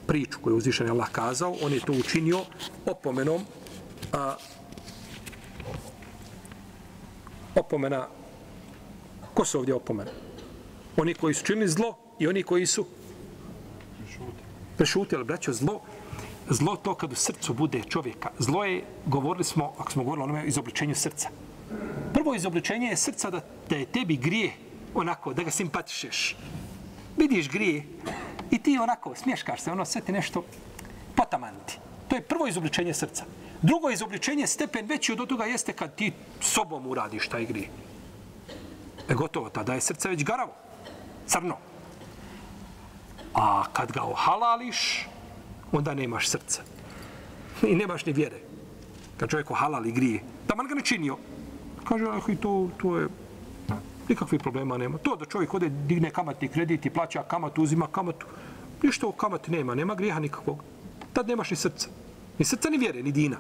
[0.07, 2.39] priču koju je uzvišen Allah kazao, on je to učinio
[2.85, 3.41] opomenom
[4.13, 4.35] a,
[7.55, 8.07] opomena
[9.38, 10.10] ko su ovdje opomena?
[10.96, 12.86] Oni koji su činili zlo i oni koji su
[14.76, 15.80] prešutili, braćo, zlo
[16.50, 18.30] zlo to kad u srcu bude čovjeka.
[18.38, 21.28] Zlo je, govorili smo, ako smo govorili o onome, izobličenju srca.
[22.14, 24.52] Prvo izobličenje je srca da, da je tebi grije
[24.94, 26.36] onako, da ga simpatišeš.
[27.16, 27.84] Vidiš grije
[28.50, 30.44] i ti onako smješkaš se, ono sve ti nešto
[31.14, 31.78] potamanti.
[32.08, 33.24] To je prvo izobličenje srca.
[33.62, 37.68] Drugo izobličenje stepen veći od toga jeste kad ti sobom uradiš taj grije.
[39.08, 40.52] E gotovo, tada je srce već garavo,
[41.26, 41.56] crno.
[43.34, 45.06] A kad ga ohalališ,
[45.72, 46.62] onda nemaš srca.
[47.62, 48.36] I nemaš ni vjere.
[49.16, 51.16] Kad čovjek ohalali grije, da man ga ne činio,
[51.84, 53.08] kaže, ah, i to, to je,
[54.08, 54.98] nikakvih problema nema.
[54.98, 58.26] To da čovjek ode, digne kamatni kredit i plaća kamatu, uzima kamatu,
[58.82, 60.62] ništa o kamati nema, nema grijeha nikakvog.
[61.12, 61.88] Tad nemaš ni srca.
[62.38, 63.36] Ni srca, ni vjere, ni dina.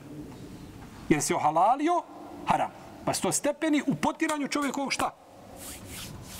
[1.08, 2.02] Jer si ohalalio,
[2.46, 2.70] haram.
[3.04, 5.27] Pa sto stepeni u potiranju čovjekovog šta?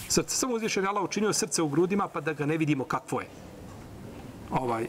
[0.09, 0.37] Srce.
[0.37, 3.27] Samo uzvišen je Allah učinio srce u grudima pa da ga ne vidimo kakvo je.
[4.51, 4.89] Ovaj.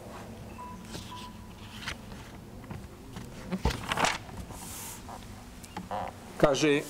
[6.38, 6.82] Kaže,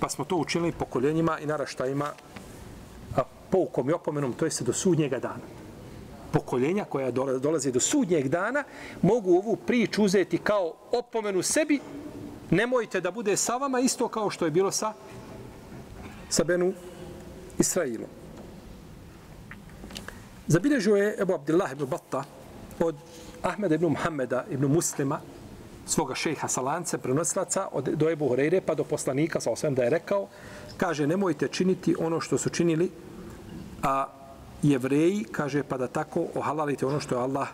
[0.00, 2.12] pa smo to učinili pokoljenjima i naraštajima
[3.16, 5.46] a poukom i opomenom, to jeste do sudnjega dana.
[6.32, 7.10] Pokoljenja koja
[7.40, 8.64] dolaze do sudnjeg dana
[9.02, 11.80] mogu ovu priču uzeti kao opomenu sebi
[12.50, 14.92] nemojte da bude sa vama isto kao što je bilo sa
[16.28, 16.72] sa Benu
[17.58, 18.08] Israilom.
[20.46, 22.24] Zabilježio je Ebu Abdillah ibn Batta
[22.80, 22.96] od
[23.42, 25.20] Ahmeda ibn Muhammeda ibn Muslima,
[25.86, 29.90] svoga šeha Salance, prenoslaca od, do Ebu Horeire pa do poslanika, sa osvijem da je
[29.90, 30.28] rekao,
[30.76, 32.90] kaže, nemojte činiti ono što su činili,
[33.82, 34.06] a
[34.62, 37.48] jevreji, kaže, pa da tako ohalalite ono što je Allah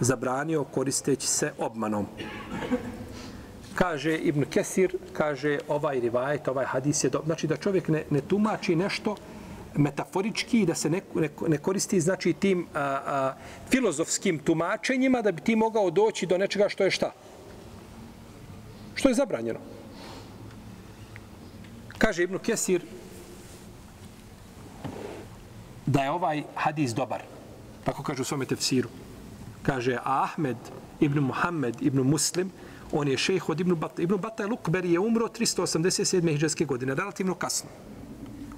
[0.00, 2.06] zabranio koristeći se obmanom.
[3.74, 7.22] Kaže Ibn Kesir, kaže ovaj rivajet, ovaj hadis je do...
[7.26, 9.16] Znači da čovjek ne, ne tumači nešto
[9.76, 13.34] metaforički i da se ne, ne, ne koristi znači tim a, a,
[13.70, 17.12] filozofskim tumačenjima da bi ti mogao doći do nečega što je šta?
[18.94, 19.58] Što je zabranjeno.
[21.98, 22.82] Kaže Ibn Kesir
[25.86, 27.22] da je ovaj hadis dobar.
[27.84, 28.88] Tako kaže u svome tefsiru.
[29.62, 30.56] Kaže Ahmed
[31.00, 32.50] ibn Muhammed ibn Muslim,
[32.92, 34.02] on je šejh od Ibn Bata.
[34.02, 36.32] Ibn Bata je Lukberi je umro 387.
[36.32, 37.70] hiđarske godine, relativno kasno.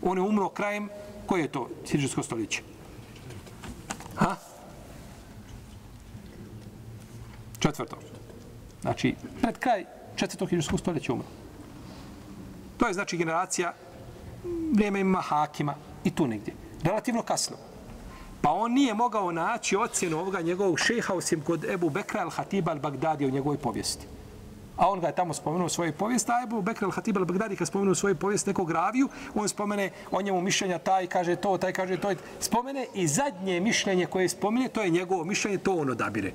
[0.02, 0.88] On je umro krajem,
[1.26, 2.62] koje je to hiđarsko stoljeće?
[4.16, 4.36] Ha?
[7.58, 7.96] Četvrto.
[8.80, 9.84] Znači, pred kraj
[10.16, 11.26] četvrtog hiđarskog stoljeća umro.
[12.78, 13.74] To je znači generacija
[14.72, 15.74] vrijeme ima hakima
[16.04, 16.54] i tu negdje.
[16.82, 17.56] Relativno kasno.
[18.40, 23.26] Pa on nije mogao naći ocjenu ovoga njegovog šeha osim kod Ebu Bekra al-Hatiba al-Bagdadi
[23.26, 24.06] u njegovoj povijesti.
[24.82, 27.68] A on ga je tamo spomenuo u svojoj povijesti, a Ebu Bekr al-Hatib al-Bagdadi kad
[27.68, 31.72] spomenuo u svojoj povijesti nekog raviju, on spomene o njemu mišljenja taj kaže to, taj
[31.72, 32.10] kaže to.
[32.40, 36.32] Spomene i zadnje mišljenje koje spomene, to je njegovo mišljenje, to on odabire.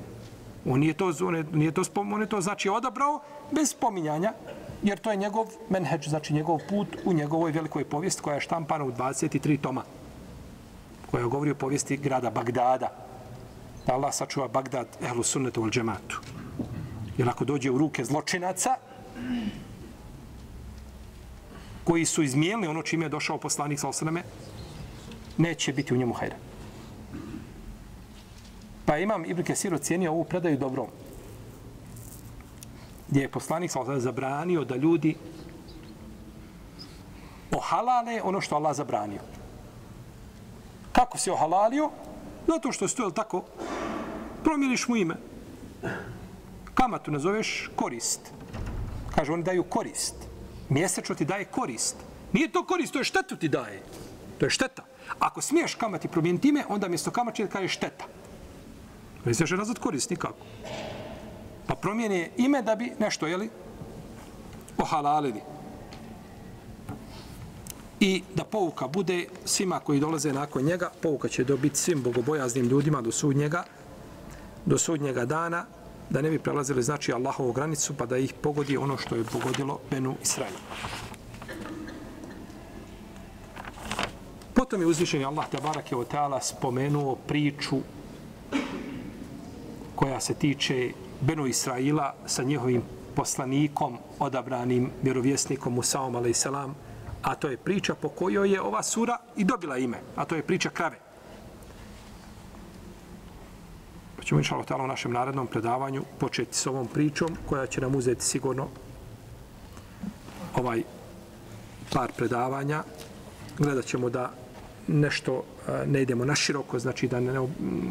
[0.65, 3.19] On nije to, on je, nije to, on je to znači odabrao
[3.51, 4.33] bez spominjanja,
[4.83, 8.85] jer to je njegov menheđ, znači njegov put u njegovoj velikoj povijesti koja je štampana
[8.85, 9.83] u 23 toma
[11.11, 12.91] koja govori o povijesti grada Bagdada.
[13.87, 16.21] Da Allah sačuva Bagdad ehlu sunnetu al džematu.
[17.17, 18.75] Jer ako dođe u ruke zločinaca
[21.83, 24.23] koji su izmijenili ono čime je došao poslanik sa osrame,
[25.37, 26.35] neće biti u njemu hajra.
[28.85, 30.87] Pa imam Ibn Kesir ocijenio ovu predaju dobrom.
[33.07, 35.15] Gdje je poslanik sa osrame zabranio da ljudi
[37.51, 39.19] ohalale ono što Allah zabranio.
[40.91, 41.89] Kako si ohalalio?
[42.47, 43.43] Zato što stoji tako,
[44.43, 45.15] promjeniš mu ime.
[46.87, 48.31] Kamatu nazoveš korist.
[49.15, 50.15] Kaže, oni daju korist.
[50.69, 51.95] Mjesečno ti daje korist.
[52.33, 53.81] Nije to korist, to je štetu ti daje.
[54.39, 54.85] To je šteta.
[55.19, 58.05] Ako smiješ kamati promijeniti ime, onda mjesto kamati kaže šteta.
[59.25, 60.45] Ne smiješ nazvat korist nikako.
[61.67, 63.49] Pa promijeni ime da bi nešto, jeli,
[64.77, 65.41] ohalalili
[67.99, 73.01] i da pouka bude svima koji dolaze nakon njega, pouka će dobiti svim bogobojaznim ljudima
[73.01, 73.63] do sudnjega,
[74.65, 75.65] do sudnjega dana,
[76.09, 79.79] da ne bi prelazili znači Allahovu granicu, pa da ih pogodi ono što je pogodilo
[79.91, 80.57] Benu Israilu.
[84.53, 87.77] Potom je uzvišen Allah te barake o teala spomenuo priču
[89.95, 90.91] koja se tiče
[91.21, 92.81] Benu Israila sa njihovim
[93.15, 96.45] poslanikom, odabranim vjerovjesnikom Musaom a.s
[97.21, 100.43] a to je priča po kojoj je ova sura i dobila ime, a to je
[100.43, 100.99] priča krave.
[104.16, 107.95] Pa ćemo inšalo talo u našem narednom predavanju početi s ovom pričom koja će nam
[107.95, 108.67] uzeti sigurno
[110.55, 110.81] ovaj
[111.93, 112.83] par predavanja.
[113.57, 114.31] Gledat ćemo da
[114.87, 117.33] nešto e, ne idemo na široko, znači da ne,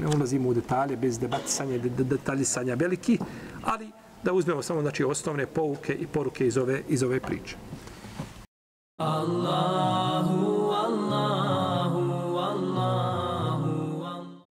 [0.01, 3.19] ne ulazimo u detalje bez debatisanja detaljisanja veliki,
[3.63, 3.91] ali
[4.23, 7.57] da uzmemo samo znači osnovne pouke i poruke iz ove, iz ove priče.
[8.97, 10.46] Allahu